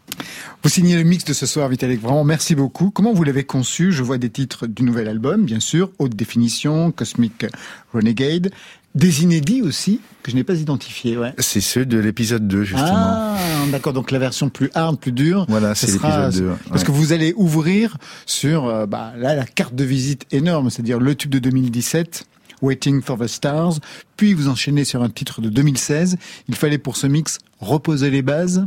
Vous 0.62 0.68
signez 0.68 0.96
le 0.96 1.04
mix 1.04 1.24
de 1.24 1.32
ce 1.32 1.46
soir, 1.46 1.68
Vitalik. 1.68 2.00
Vraiment, 2.00 2.24
merci 2.24 2.54
beaucoup. 2.54 2.90
Comment 2.90 3.12
vous 3.12 3.22
l'avez 3.22 3.44
conçu? 3.44 3.92
Je 3.92 4.02
vois 4.02 4.18
des 4.18 4.30
titres 4.30 4.66
du 4.66 4.82
nouvel 4.82 5.08
album, 5.08 5.44
bien 5.44 5.60
sûr, 5.60 5.90
Haute 5.98 6.14
Définition, 6.16 6.90
Cosmic 6.90 7.46
Renegade, 7.92 8.50
des 8.94 9.22
inédits 9.22 9.62
aussi, 9.62 10.00
que 10.22 10.30
je 10.30 10.36
n'ai 10.36 10.44
pas 10.44 10.54
identifiés. 10.54 11.16
Ouais. 11.16 11.32
C'est 11.38 11.60
ceux 11.60 11.86
de 11.86 11.98
l'épisode 11.98 12.48
2 12.48 12.64
justement. 12.64 12.88
Ah, 12.90 13.36
d'accord. 13.70 13.92
Donc 13.92 14.10
la 14.10 14.18
version 14.18 14.48
plus 14.48 14.70
hard, 14.74 14.98
plus 14.98 15.12
dure. 15.12 15.46
Voilà, 15.48 15.74
ce 15.74 15.86
c'est 15.86 15.92
l'épisode 15.92 16.32
2. 16.32 16.48
ouais. 16.48 16.56
Parce 16.68 16.84
que 16.84 16.90
vous 16.90 17.12
allez 17.12 17.32
ouvrir 17.36 17.96
sur 18.26 18.66
euh, 18.66 18.86
bah, 18.86 19.12
là 19.16 19.34
la 19.34 19.44
carte 19.44 19.74
de 19.74 19.84
visite 19.84 20.26
énorme, 20.32 20.70
c'est-à-dire 20.70 20.98
le 20.98 21.14
tube 21.14 21.30
de 21.30 21.38
2017. 21.38 22.26
Waiting 22.60 23.02
for 23.02 23.16
the 23.16 23.28
Stars, 23.28 23.74
puis 24.16 24.34
vous 24.34 24.48
enchaînez 24.48 24.84
sur 24.84 25.02
un 25.04 25.10
titre 25.10 25.40
de 25.40 25.48
2016. 25.48 26.16
Il 26.48 26.56
fallait 26.56 26.78
pour 26.78 26.96
ce 26.96 27.06
mix 27.06 27.38
reposer 27.60 28.10
les 28.10 28.22
bases. 28.22 28.66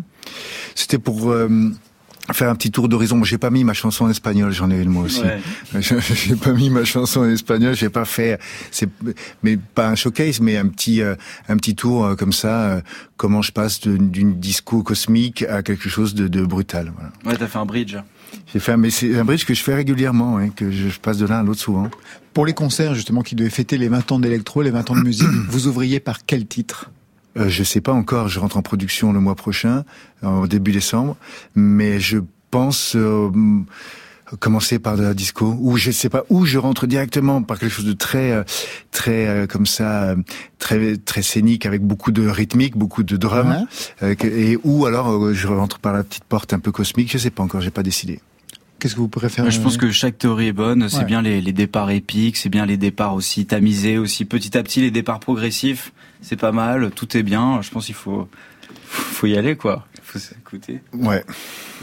C'était 0.76 0.98
pour 0.98 1.30
euh, 1.30 1.50
faire 2.34 2.50
un 2.50 2.56
petit 2.56 2.72
tour 2.72 2.88
d'horizon. 2.90 3.18
Moi, 3.18 3.28
J'ai 3.28 3.38
pas 3.38 3.50
mis 3.50 3.64
ma 3.64 3.74
chanson 3.74 4.06
en 4.06 4.10
espagnol, 4.10 4.52
j'en 4.52 4.70
ai 4.72 4.82
une 4.82 4.90
moi 4.90 5.04
aussi. 5.04 5.22
Ouais. 5.22 5.40
Je- 5.80 5.96
J'ai 6.16 6.36
pas 6.36 6.54
mis 6.54 6.70
ma 6.70 6.84
chanson 6.86 7.22
en 7.22 7.30
espagnol, 7.30 7.76
j'ai 7.76 7.90
pas 7.90 8.06
fait, 8.06 8.40
c'est, 8.72 8.90
mais 9.44 9.58
pas 9.58 9.88
un 9.90 9.96
showcase, 9.96 10.40
mais 10.40 10.58
un 10.58 10.68
petit, 10.68 11.02
euh, 11.02 11.16
un 11.50 11.58
petit 11.58 11.76
tour 11.76 12.06
euh, 12.06 12.16
comme 12.16 12.34
ça. 12.34 12.62
euh, 12.64 12.82
comment 13.18 13.42
je 13.44 13.52
passe 13.52 13.82
d'une 13.82 14.40
disco 14.40 14.82
cosmique 14.82 15.44
à 15.44 15.62
quelque 15.62 15.90
chose 15.90 16.16
de, 16.16 16.28
de 16.28 16.44
brutal. 16.44 16.92
Voilà. 16.96 17.12
Ouais, 17.26 17.38
t'as 17.38 17.48
fait 17.48 17.60
un 17.60 17.66
bridge. 17.66 17.96
J'ai 18.52 18.60
fait, 18.60 18.72
un- 18.72 18.78
mais 18.78 18.90
c'est 18.90 19.16
un 19.18 19.24
bridge 19.26 19.46
que 19.46 19.54
je 19.54 19.62
fais 19.62 19.76
régulièrement, 19.76 20.38
hein, 20.38 20.50
que 20.50 20.72
je, 20.72 20.90
je 20.90 21.00
passe 21.00 21.18
de 21.18 21.26
l'un 21.28 21.40
à 21.40 21.44
l'autre 21.44 21.60
souvent. 21.60 21.90
Pour 22.34 22.46
les 22.46 22.54
concerts 22.54 22.96
justement 22.96 23.22
qui 23.22 23.36
devaient 23.36 23.50
fêter 23.50 23.78
les 23.78 23.90
20 23.90 24.12
ans 24.14 24.20
d'électro, 24.20 24.62
les 24.62 24.72
20 24.72 24.90
ans 24.92 24.96
de 24.96 25.02
musique, 25.04 25.28
vous 25.50 25.68
ouvriez 25.68 26.00
par 26.00 26.26
quel 26.26 26.48
titre? 26.48 26.90
Euh, 27.38 27.48
je 27.50 27.64
sais 27.64 27.82
pas 27.82 27.94
encore. 27.94 28.28
Je 28.28 28.40
rentre 28.40 28.58
en 28.58 28.62
production 28.62 29.14
le 29.14 29.20
mois 29.20 29.36
prochain, 29.36 29.84
en 30.22 30.48
début 30.48 30.72
décembre, 30.72 31.16
mais 31.56 32.00
je 32.00 32.18
pense 32.52 32.96
euh, 32.98 33.30
commencer 34.40 34.80
par 34.80 34.98
de 34.98 35.04
la 35.04 35.14
disco 35.14 35.56
ou 35.60 35.78
je 35.78 35.92
sais 35.92 36.10
pas 36.10 36.24
où 36.30 36.46
je 36.46 36.58
rentre 36.58 36.88
directement 36.88 37.42
par 37.44 37.60
quelque 37.60 37.72
chose 37.72 37.86
de 37.86 37.94
très 37.94 38.32
euh, 38.32 38.44
très 38.92 39.28
euh, 39.28 39.48
comme 39.48 39.66
ça 39.66 40.04
euh, 40.04 40.16
très 40.60 40.96
très 40.98 41.22
scénique 41.22 41.66
avec 41.66 41.82
beaucoup 41.82 42.12
de 42.12 42.26
rythmique 42.28 42.78
beaucoup 42.78 43.04
de 43.04 43.18
drums 43.18 43.66
Ouais. 44.02 44.16
euh, 44.22 44.26
et 44.26 44.58
ou 44.64 44.86
alors 44.86 45.12
euh, 45.12 45.34
je 45.34 45.48
rentre 45.48 45.80
par 45.80 45.92
la 45.94 46.04
petite 46.04 46.24
porte 46.24 46.54
un 46.54 46.60
peu 46.60 46.72
cosmique 46.72 47.12
je 47.12 47.18
sais 47.18 47.30
pas 47.30 47.44
encore 47.44 47.60
j'ai 47.62 47.72
pas 47.72 47.84
décidé 47.84 48.20
Qu'est-ce 48.82 48.96
que 48.96 49.00
vous 49.00 49.08
préférez 49.08 49.52
je 49.52 49.62
pense 49.62 49.78
que 49.78 49.92
chaque 49.92 50.18
théorie 50.18 50.48
est 50.48 50.54
bonne. 50.54 50.90
C'est 50.90 50.98
Ouais. 50.98 51.06
bien 51.06 51.22
les, 51.22 51.40
les 51.40 51.54
départs 51.54 51.92
épiques, 51.92 52.36
c'est 52.36 52.50
bien 52.50 52.66
les 52.66 52.78
départs 52.78 53.14
aussi 53.14 53.46
tamisés, 53.46 54.00
aussi 54.00 54.26
petit 54.26 54.58
à 54.58 54.64
petit 54.64 54.82
les 54.82 54.90
départs 54.90 55.20
progressifs. 55.20 55.94
C'est 56.24 56.36
pas 56.36 56.52
mal, 56.52 56.90
tout 56.96 57.16
est 57.16 57.22
bien. 57.24 57.62
Je 57.62 57.70
pense 57.70 57.86
qu'il 57.86 57.94
faut 57.96 58.28
faut 58.88 59.28
y 59.28 59.38
aller 59.38 59.56
quoi. 59.56 59.86
Il 59.96 60.02
faut 60.04 60.18
s'écouter. 60.20 60.82
ouais 60.94 61.24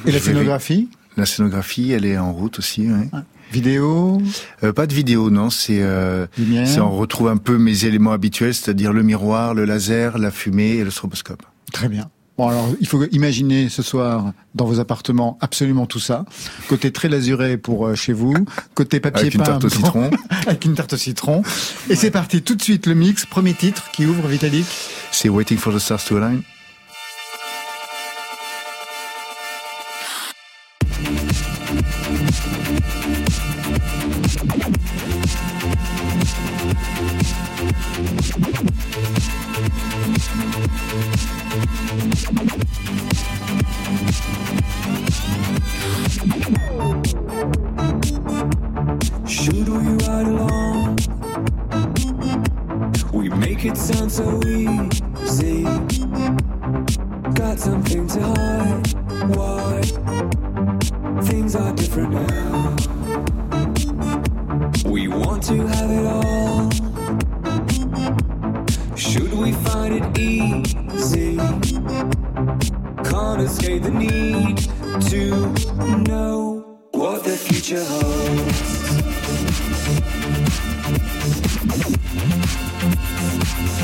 Et 0.07 0.11
la 0.11 0.19
scénographie? 0.19 0.91
La 1.17 1.25
scénographie 1.25 1.93
elle 1.93 2.05
est 2.05 2.19
en 2.19 2.33
route 2.33 2.59
aussi 2.59 2.91
ouais. 2.91 3.09
Vidéo? 3.53 4.21
Euh, 4.65 4.73
pas 4.73 4.87
de 4.89 4.93
vidéo 4.93 5.31
non 5.31 5.51
c'est 5.51 5.81
euh, 5.83 6.27
C'est 6.67 6.81
on 6.81 6.91
retrouve 6.91 7.29
un 7.29 7.37
peu 7.39 7.59
mes 7.59 7.85
éléments 7.85 8.13
habituels, 8.13 8.55
c'est-à-dire 8.55 8.93
le 8.93 9.05
miroir, 9.05 9.55
le 9.55 9.65
laser, 9.65 10.19
la 10.19 10.31
fumée 10.33 10.77
et 10.79 10.85
le 10.85 10.91
stroboscope. 10.91 11.43
Très 11.73 11.89
bien. 11.89 12.11
Bon 12.39 12.47
alors, 12.47 12.69
il 12.81 12.87
faut 12.87 13.05
imaginer 13.11 13.69
ce 13.69 13.83
soir 13.83 14.33
dans 14.55 14.65
vos 14.65 14.79
appartements 14.79 15.37
absolument 15.41 15.87
tout 15.87 15.99
ça. 15.99 16.25
Côté 16.69 16.93
très 16.93 17.09
lasuré 17.09 17.59
pour 17.59 17.89
euh, 17.89 17.97
chez 17.97 18.13
vous, 18.13 18.33
côté 18.75 19.01
papier 19.01 19.23
Avec 19.23 19.35
une 19.35 19.41
peint 19.41 19.47
tarte 19.47 19.65
au 19.65 19.69
citron. 19.69 20.11
avec 20.47 20.65
une 20.65 20.75
tarte 20.75 20.93
au 20.93 20.97
citron. 20.97 21.43
Et 21.91 21.97
c'est 21.97 22.13
parti 22.13 22.41
tout 22.43 22.55
de 22.55 22.63
suite 22.63 22.87
le 22.87 22.95
mix, 22.95 23.27
premier 23.27 23.55
titre 23.55 23.91
qui 23.93 24.07
ouvre 24.07 24.29
Vitalik. 24.29 24.67
C'est 25.11 25.29
Waiting 25.29 25.59
for 25.59 25.75
the 25.75 25.81
Stars 25.81 26.05
to 26.05 26.17
Align. 26.17 26.43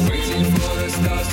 Waiting 0.06 0.54
for 0.54 0.74
the 0.76 0.88
stars 0.90 1.28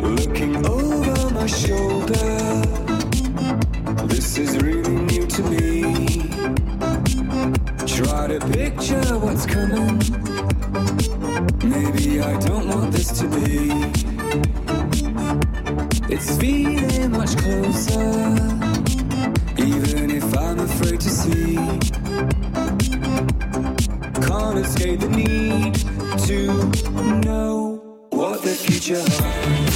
Looking 0.02 0.66
over 0.66 1.30
my 1.32 1.48
shoulder, 1.48 2.62
this 4.08 4.38
is 4.38 4.58
really 4.58 4.98
new 5.12 5.26
to 5.28 5.44
me. 5.44 5.62
Try 7.86 8.28
to 8.28 8.40
picture 8.52 9.18
what's 9.20 9.46
coming. 9.46 10.00
Maybe 11.64 12.22
I 12.22 12.38
don't 12.40 12.68
want 12.68 12.92
this 12.92 13.12
to 13.20 13.28
be. 13.28 13.72
It's 16.14 16.38
feeling 16.38 17.12
much 17.12 17.38
closer, 17.38 18.36
even 19.58 20.12
if 20.12 20.38
I'm 20.38 20.60
afraid 20.60 21.00
to 21.00 21.10
see. 21.10 21.56
Can't 24.28 24.58
escape 24.60 25.00
the 25.00 25.10
need 25.10 25.76
to 26.28 27.21
future 28.82 29.71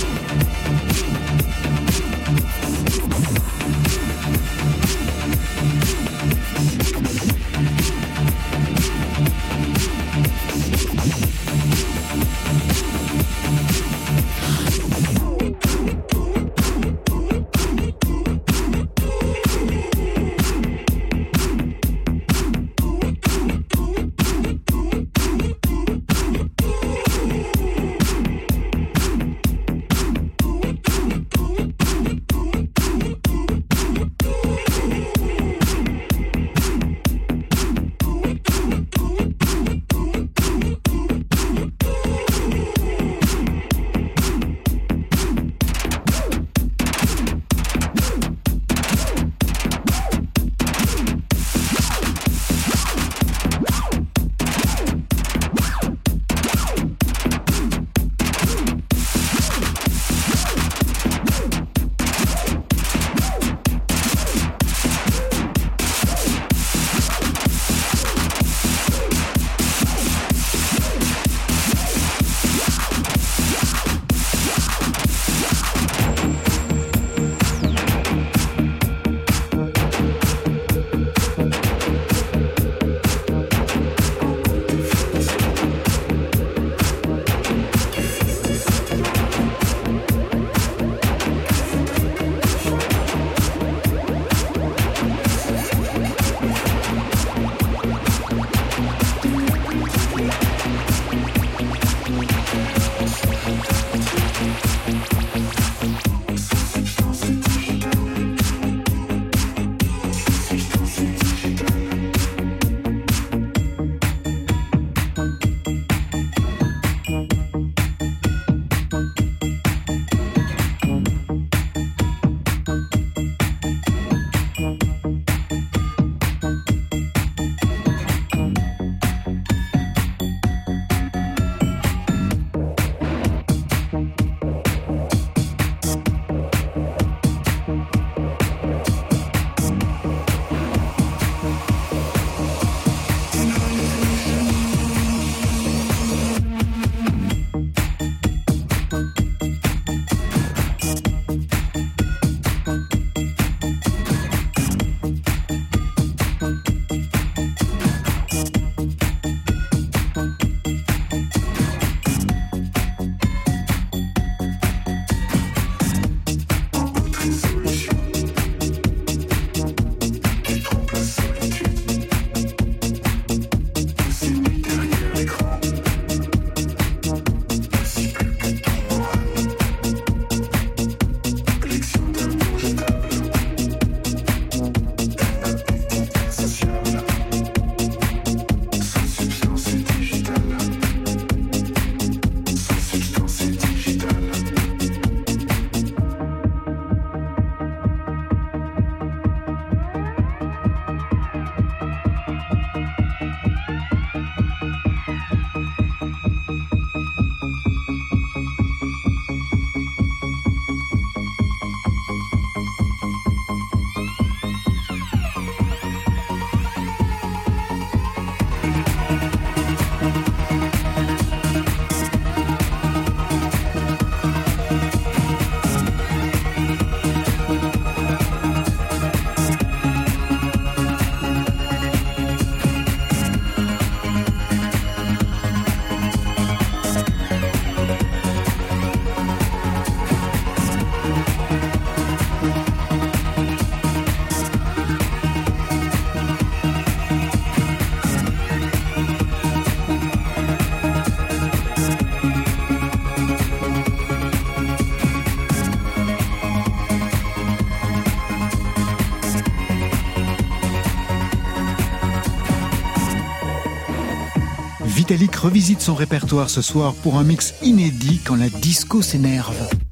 son 265.85 265.93
répertoire 265.93 266.49
ce 266.49 266.63
soir 266.63 266.95
pour 266.95 267.19
un 267.19 267.23
mix 267.23 267.53
inédit 267.61 268.19
quand 268.25 268.35
la 268.35 268.49
disco 268.49 269.03
s'énerve. 269.03 269.84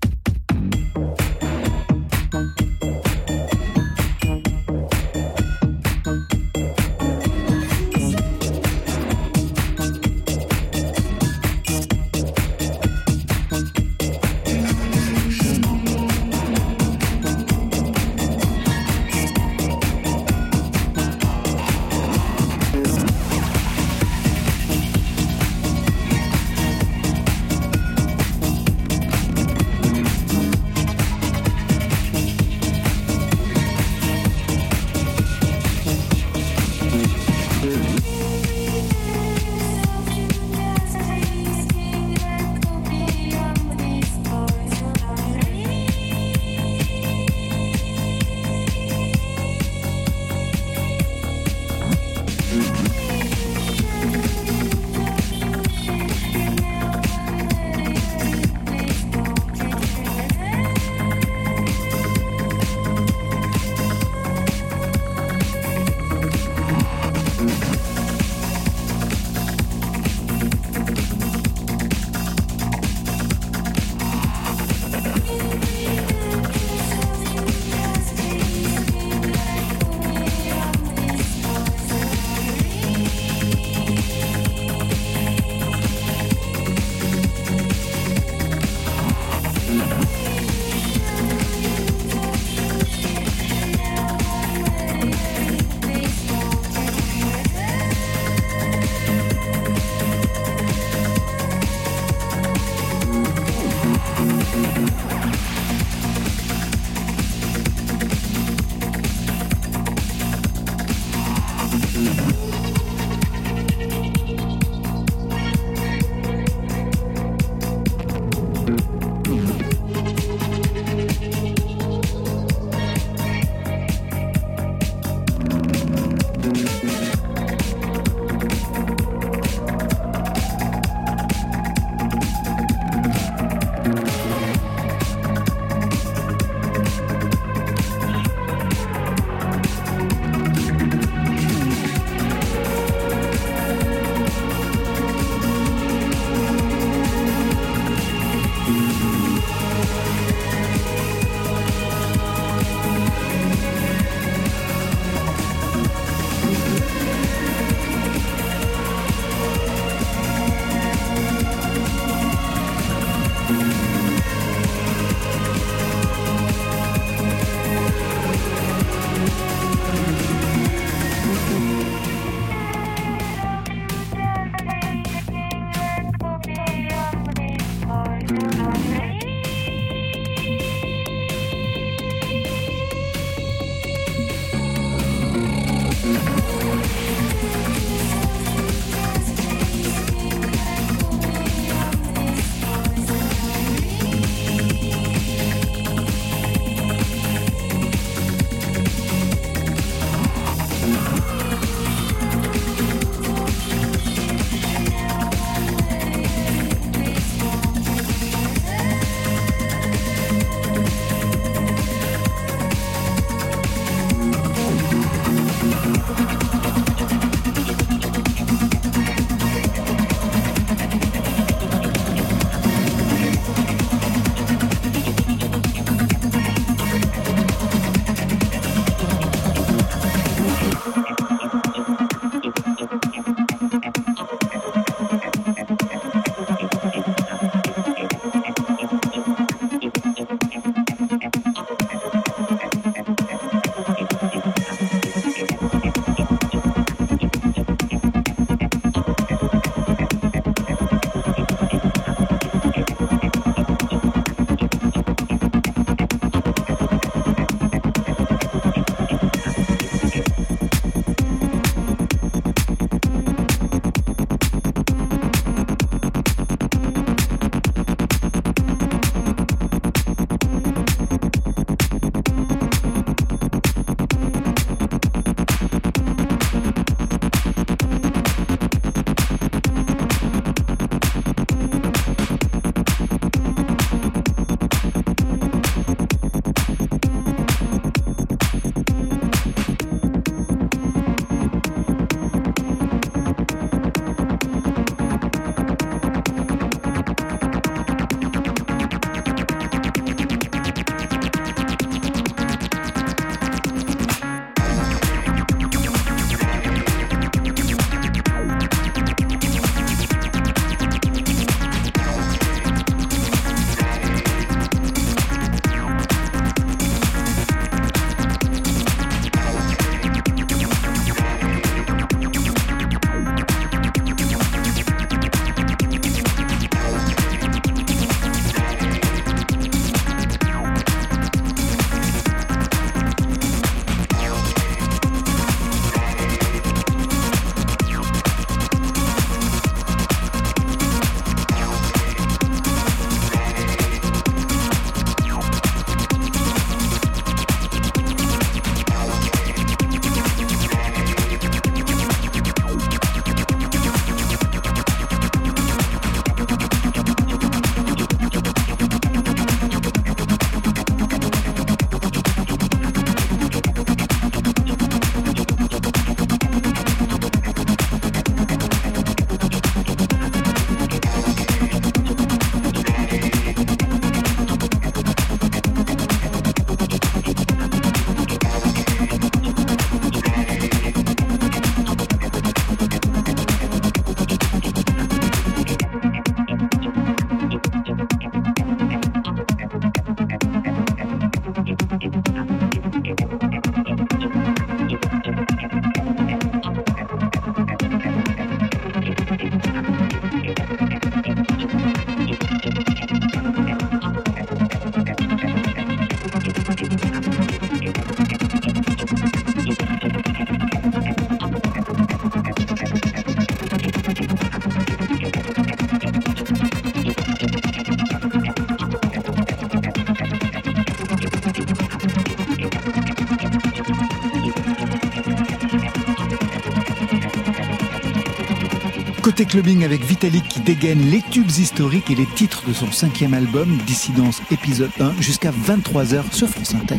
Côté 429.33 429.45
clubbing 429.45 429.83
avec 429.83 430.05
Vitalik 430.05 430.47
qui 430.47 430.59
dégaine 430.59 431.09
les 431.09 431.23
tubes 431.23 431.49
historiques 431.49 432.11
et 432.11 432.13
les 432.13 432.27
titres 432.27 432.67
de 432.67 432.71
son 432.71 432.91
cinquième 432.91 433.33
album, 433.33 433.79
Dissidence 433.87 434.43
épisode 434.51 434.91
1, 434.99 435.19
jusqu'à 435.19 435.49
23h 435.49 436.31
sur 436.31 436.47
France 436.47 436.75
Inter. 436.75 436.97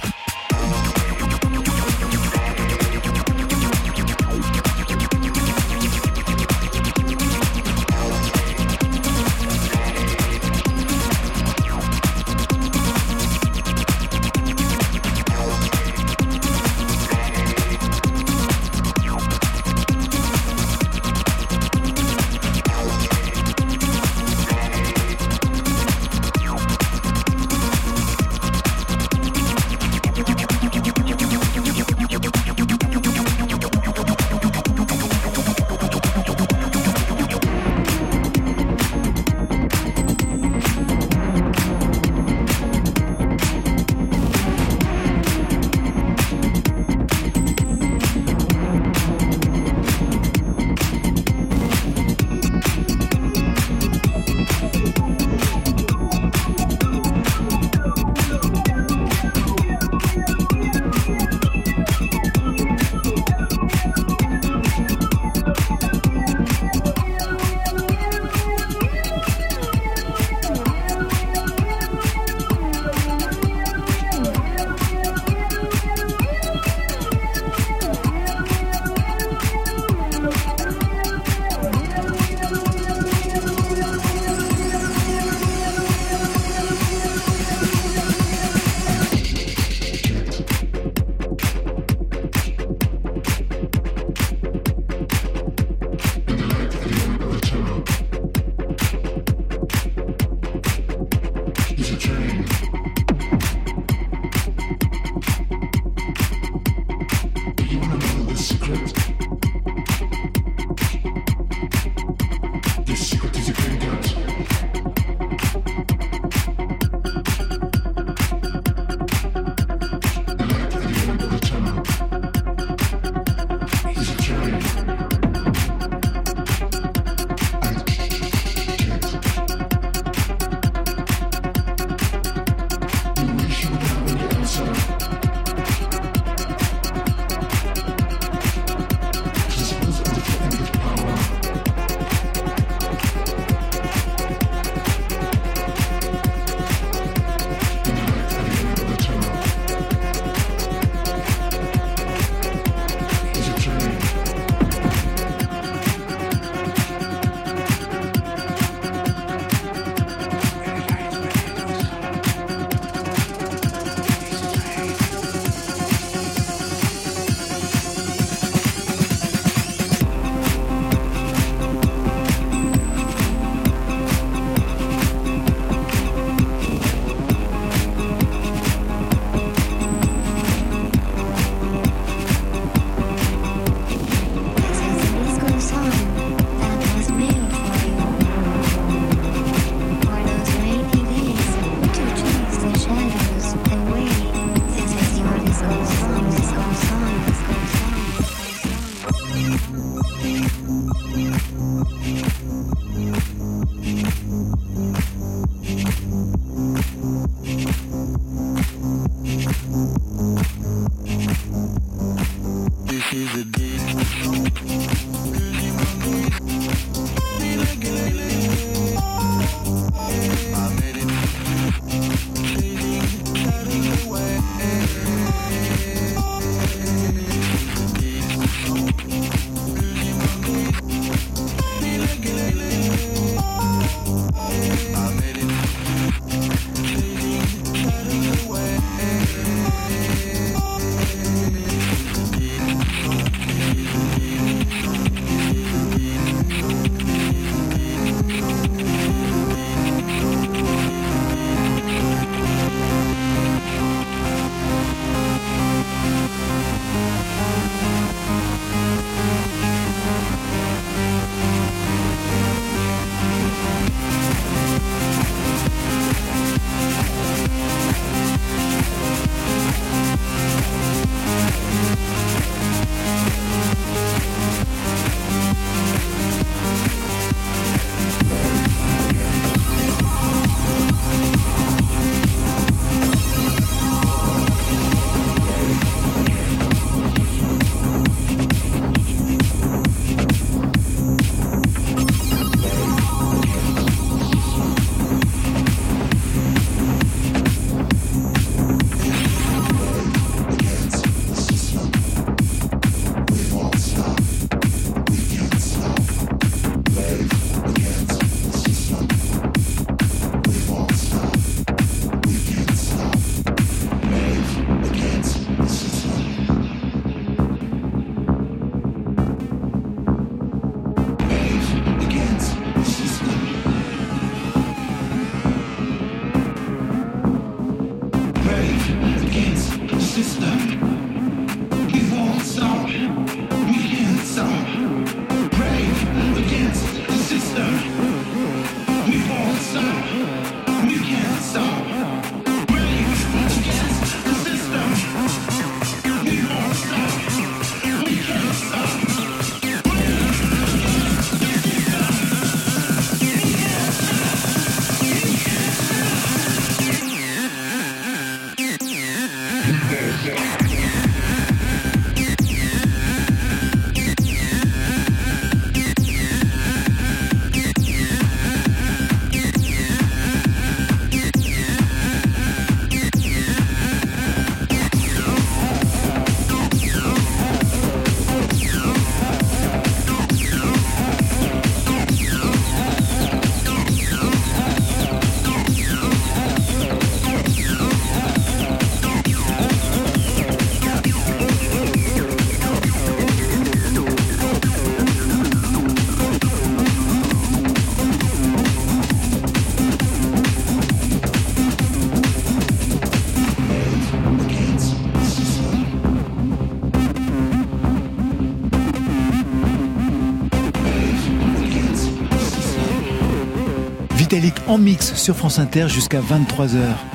En 414.66 414.78
mix 414.78 415.14
sur 415.14 415.36
France 415.36 415.58
Inter 415.58 415.88
jusqu'à 415.88 416.20
23h. 416.20 417.13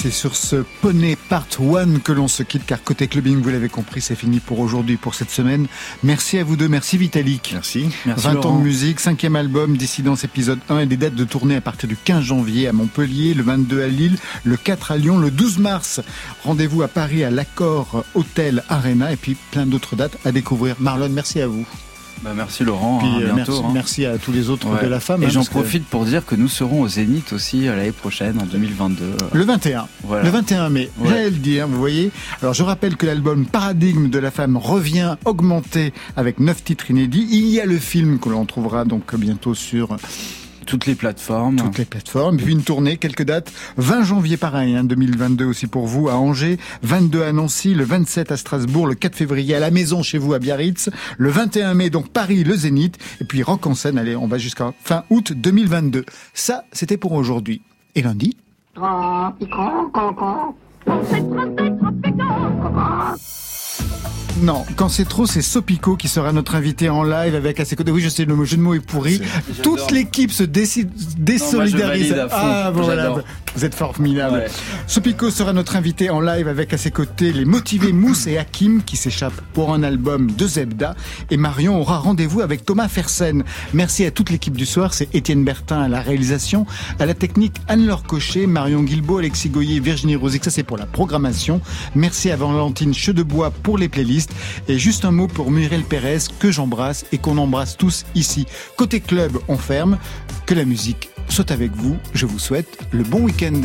C'est 0.00 0.10
sur 0.12 0.36
ce 0.36 0.64
poney 0.80 1.16
part 1.28 1.48
one 1.58 1.98
que 1.98 2.12
l'on 2.12 2.28
se 2.28 2.44
quitte, 2.44 2.64
car 2.64 2.84
côté 2.84 3.08
clubbing, 3.08 3.42
vous 3.42 3.50
l'avez 3.50 3.68
compris, 3.68 4.00
c'est 4.00 4.14
fini 4.14 4.38
pour 4.38 4.60
aujourd'hui, 4.60 4.96
pour 4.96 5.16
cette 5.16 5.30
semaine. 5.30 5.66
Merci 6.04 6.38
à 6.38 6.44
vous 6.44 6.54
deux, 6.54 6.68
merci 6.68 6.96
Vitalik. 6.96 7.50
Merci. 7.52 7.88
Merci 8.06 8.24
20 8.28 8.46
ans 8.46 8.58
de 8.58 8.62
musique, 8.62 9.00
cinquième 9.00 9.34
album, 9.34 9.76
Dissidence 9.76 10.22
épisode 10.22 10.60
1 10.68 10.78
et 10.80 10.86
des 10.86 10.96
dates 10.96 11.16
de 11.16 11.24
tournée 11.24 11.56
à 11.56 11.60
partir 11.60 11.88
du 11.88 11.96
15 11.96 12.22
janvier 12.22 12.68
à 12.68 12.72
Montpellier, 12.72 13.34
le 13.34 13.42
22 13.42 13.82
à 13.82 13.88
Lille, 13.88 14.18
le 14.44 14.56
4 14.56 14.92
à 14.92 14.96
Lyon, 14.98 15.18
le 15.18 15.32
12 15.32 15.58
mars. 15.58 16.00
Rendez-vous 16.44 16.82
à 16.82 16.88
Paris 16.88 17.24
à 17.24 17.30
l'Accord 17.30 18.04
Hôtel 18.14 18.62
Arena 18.68 19.10
et 19.10 19.16
puis 19.16 19.36
plein 19.50 19.66
d'autres 19.66 19.96
dates 19.96 20.16
à 20.24 20.30
découvrir. 20.30 20.76
Marlon, 20.78 21.08
merci 21.08 21.40
à 21.40 21.48
vous. 21.48 21.66
Bah, 22.22 22.30
merci 22.34 22.64
Laurent, 22.64 22.98
Puis 22.98 23.08
hein, 23.08 23.18
euh, 23.30 23.32
bientôt. 23.34 23.52
merci, 23.52 23.64
hein. 23.64 23.70
merci 23.72 24.06
à 24.06 24.18
tous 24.18 24.32
les 24.32 24.50
autres 24.50 24.68
Ouais. 24.68 24.82
de 24.82 24.88
la 24.88 24.98
femme. 25.00 25.22
Et 25.22 25.26
hein, 25.26 25.28
j'en 25.28 25.40
parce 25.40 25.48
que- 25.50 25.54
profite 25.54 25.84
pour 25.86 26.04
dire 26.04 26.26
que 26.26 26.34
nous 26.34 26.48
serons 26.48 26.80
au 26.82 26.88
Zénith 26.88 27.32
aussi 27.32 27.68
euh, 27.68 27.76
l'année 27.76 27.92
prochaine, 27.92 28.38
en 28.40 28.44
2022. 28.46 29.04
Le 29.32 29.44
21. 29.44 29.86
Voilà. 30.02 30.24
Le 30.24 30.30
21 30.30 30.68
mai. 30.68 30.90
Ouais. 30.98 31.08
J'allais 31.08 31.24
le 31.30 31.36
dire, 31.36 31.68
vous 31.68 31.78
voyez. 31.78 32.10
Alors, 32.42 32.54
je 32.54 32.62
rappelle 32.64 32.96
que 32.96 33.06
l'album 33.06 33.46
Paradigme 33.46 34.08
de 34.10 34.18
la 34.18 34.30
femme 34.30 34.56
revient 34.56 35.16
augmenté 35.24 35.92
avec 36.16 36.40
neuf 36.40 36.64
titres 36.64 36.90
inédits. 36.90 37.26
Il 37.30 37.46
y 37.46 37.60
a 37.60 37.66
le 37.66 37.78
film 37.78 38.18
que 38.18 38.28
l'on 38.28 38.44
trouvera 38.46 38.84
donc 38.84 39.14
bientôt 39.14 39.54
sur 39.54 39.96
Toutes 40.68 40.84
les 40.84 40.94
plateformes. 40.94 41.56
toutes 41.56 41.78
les 41.78 41.86
plateformes. 41.86 42.36
Puis 42.36 42.52
une 42.52 42.62
tournée, 42.62 42.98
quelques 42.98 43.24
dates. 43.24 43.50
20 43.78 44.02
janvier, 44.02 44.36
pareil, 44.36 44.76
hein, 44.76 44.84
2022 44.84 45.46
aussi 45.46 45.66
pour 45.66 45.86
vous 45.86 46.10
à 46.10 46.14
Angers. 46.16 46.58
22 46.82 47.22
à 47.22 47.32
Nancy, 47.32 47.72
le 47.72 47.84
27 47.84 48.30
à 48.32 48.36
Strasbourg, 48.36 48.86
le 48.86 48.94
4 48.94 49.16
février 49.16 49.54
à 49.54 49.60
la 49.60 49.70
maison 49.70 50.02
chez 50.02 50.18
vous 50.18 50.34
à 50.34 50.38
Biarritz. 50.38 50.90
Le 51.16 51.30
21 51.30 51.72
mai, 51.72 51.88
donc 51.88 52.10
Paris, 52.10 52.44
le 52.44 52.54
Zénith. 52.54 52.98
Et 53.22 53.24
puis 53.24 53.42
Rock 53.42 53.66
en 53.66 53.74
scène, 53.74 53.96
allez, 53.96 54.14
on 54.14 54.26
va 54.26 54.36
jusqu'à 54.36 54.74
fin 54.84 55.04
août 55.08 55.32
2022. 55.32 56.04
Ça, 56.34 56.64
c'était 56.72 56.98
pour 56.98 57.12
aujourd'hui. 57.12 57.62
Et 57.94 58.02
lundi? 58.02 58.36
Non, 64.40 64.64
quand 64.76 64.88
c'est 64.88 65.04
trop, 65.06 65.26
c'est 65.26 65.42
Sopico 65.42 65.96
qui 65.96 66.08
sera 66.08 66.32
notre 66.32 66.54
invité 66.54 66.88
en 66.88 67.02
live 67.02 67.34
avec 67.34 67.58
à 67.60 67.64
ses 67.64 67.76
côtés. 67.76 67.90
Oui, 67.90 68.00
je 68.00 68.08
sais, 68.08 68.24
le 68.24 68.44
jeu 68.44 68.56
de 68.56 68.62
mots 68.62 68.74
est 68.74 68.80
pourri. 68.80 69.20
Toute 69.62 69.90
l'équipe 69.90 70.30
se 70.30 70.44
désolidarise. 70.44 72.14
ah, 72.30 72.70
voilà. 72.72 73.14
Vous 73.54 73.64
êtes 73.64 73.74
formidable. 73.74 74.36
Ouais. 74.36 74.46
Sopico 74.86 75.30
sera 75.30 75.52
notre 75.52 75.76
invité 75.76 76.10
en 76.10 76.20
live 76.20 76.48
avec 76.48 76.72
à 76.72 76.78
ses 76.78 76.90
côtés 76.90 77.32
les 77.32 77.44
motivés 77.44 77.92
Mousse 77.92 78.26
et 78.26 78.38
Hakim 78.38 78.82
qui 78.82 78.96
s'échappent 78.96 79.40
pour 79.52 79.72
un 79.72 79.82
album 79.82 80.30
de 80.30 80.46
Zebda. 80.46 80.94
Et 81.30 81.36
Marion 81.36 81.80
aura 81.80 81.98
rendez-vous 81.98 82.40
avec 82.40 82.64
Thomas 82.64 82.88
Fersen. 82.88 83.44
Merci 83.72 84.04
à 84.04 84.10
toute 84.10 84.30
l'équipe 84.30 84.56
du 84.56 84.66
soir. 84.66 84.94
C'est 84.94 85.12
Étienne 85.14 85.44
Bertin 85.44 85.82
à 85.82 85.88
la 85.88 86.00
réalisation, 86.00 86.66
à 86.98 87.06
la 87.06 87.14
technique 87.14 87.56
Anne-Laure 87.68 88.04
Cochet, 88.04 88.46
Marion 88.46 88.82
Guilbault, 88.82 89.18
Alexis 89.18 89.48
Goyer, 89.48 89.80
Virginie 89.80 90.16
Rosic. 90.16 90.44
Ça, 90.44 90.50
c'est 90.50 90.62
pour 90.62 90.76
la 90.76 90.86
programmation. 90.86 91.60
Merci 91.94 92.30
à 92.30 92.36
Valentine 92.36 92.94
Chedebois 92.94 93.50
pour 93.50 93.78
les 93.78 93.88
playlists. 93.88 94.32
Et 94.68 94.78
juste 94.78 95.04
un 95.04 95.10
mot 95.10 95.26
pour 95.26 95.50
Muriel 95.50 95.82
Pérez 95.82 96.18
que 96.38 96.50
j'embrasse 96.50 97.06
et 97.12 97.18
qu'on 97.18 97.38
embrasse 97.38 97.76
tous 97.76 98.04
ici. 98.14 98.46
Côté 98.76 99.00
club, 99.00 99.38
on 99.48 99.56
ferme. 99.56 99.98
Que 100.46 100.54
la 100.54 100.64
musique 100.64 101.10
saute 101.28 101.50
avec 101.50 101.72
vous. 101.72 101.96
Je 102.14 102.26
vous 102.26 102.38
souhaite 102.38 102.78
le 102.92 103.02
bon 103.02 103.20
week-end. 103.20 103.60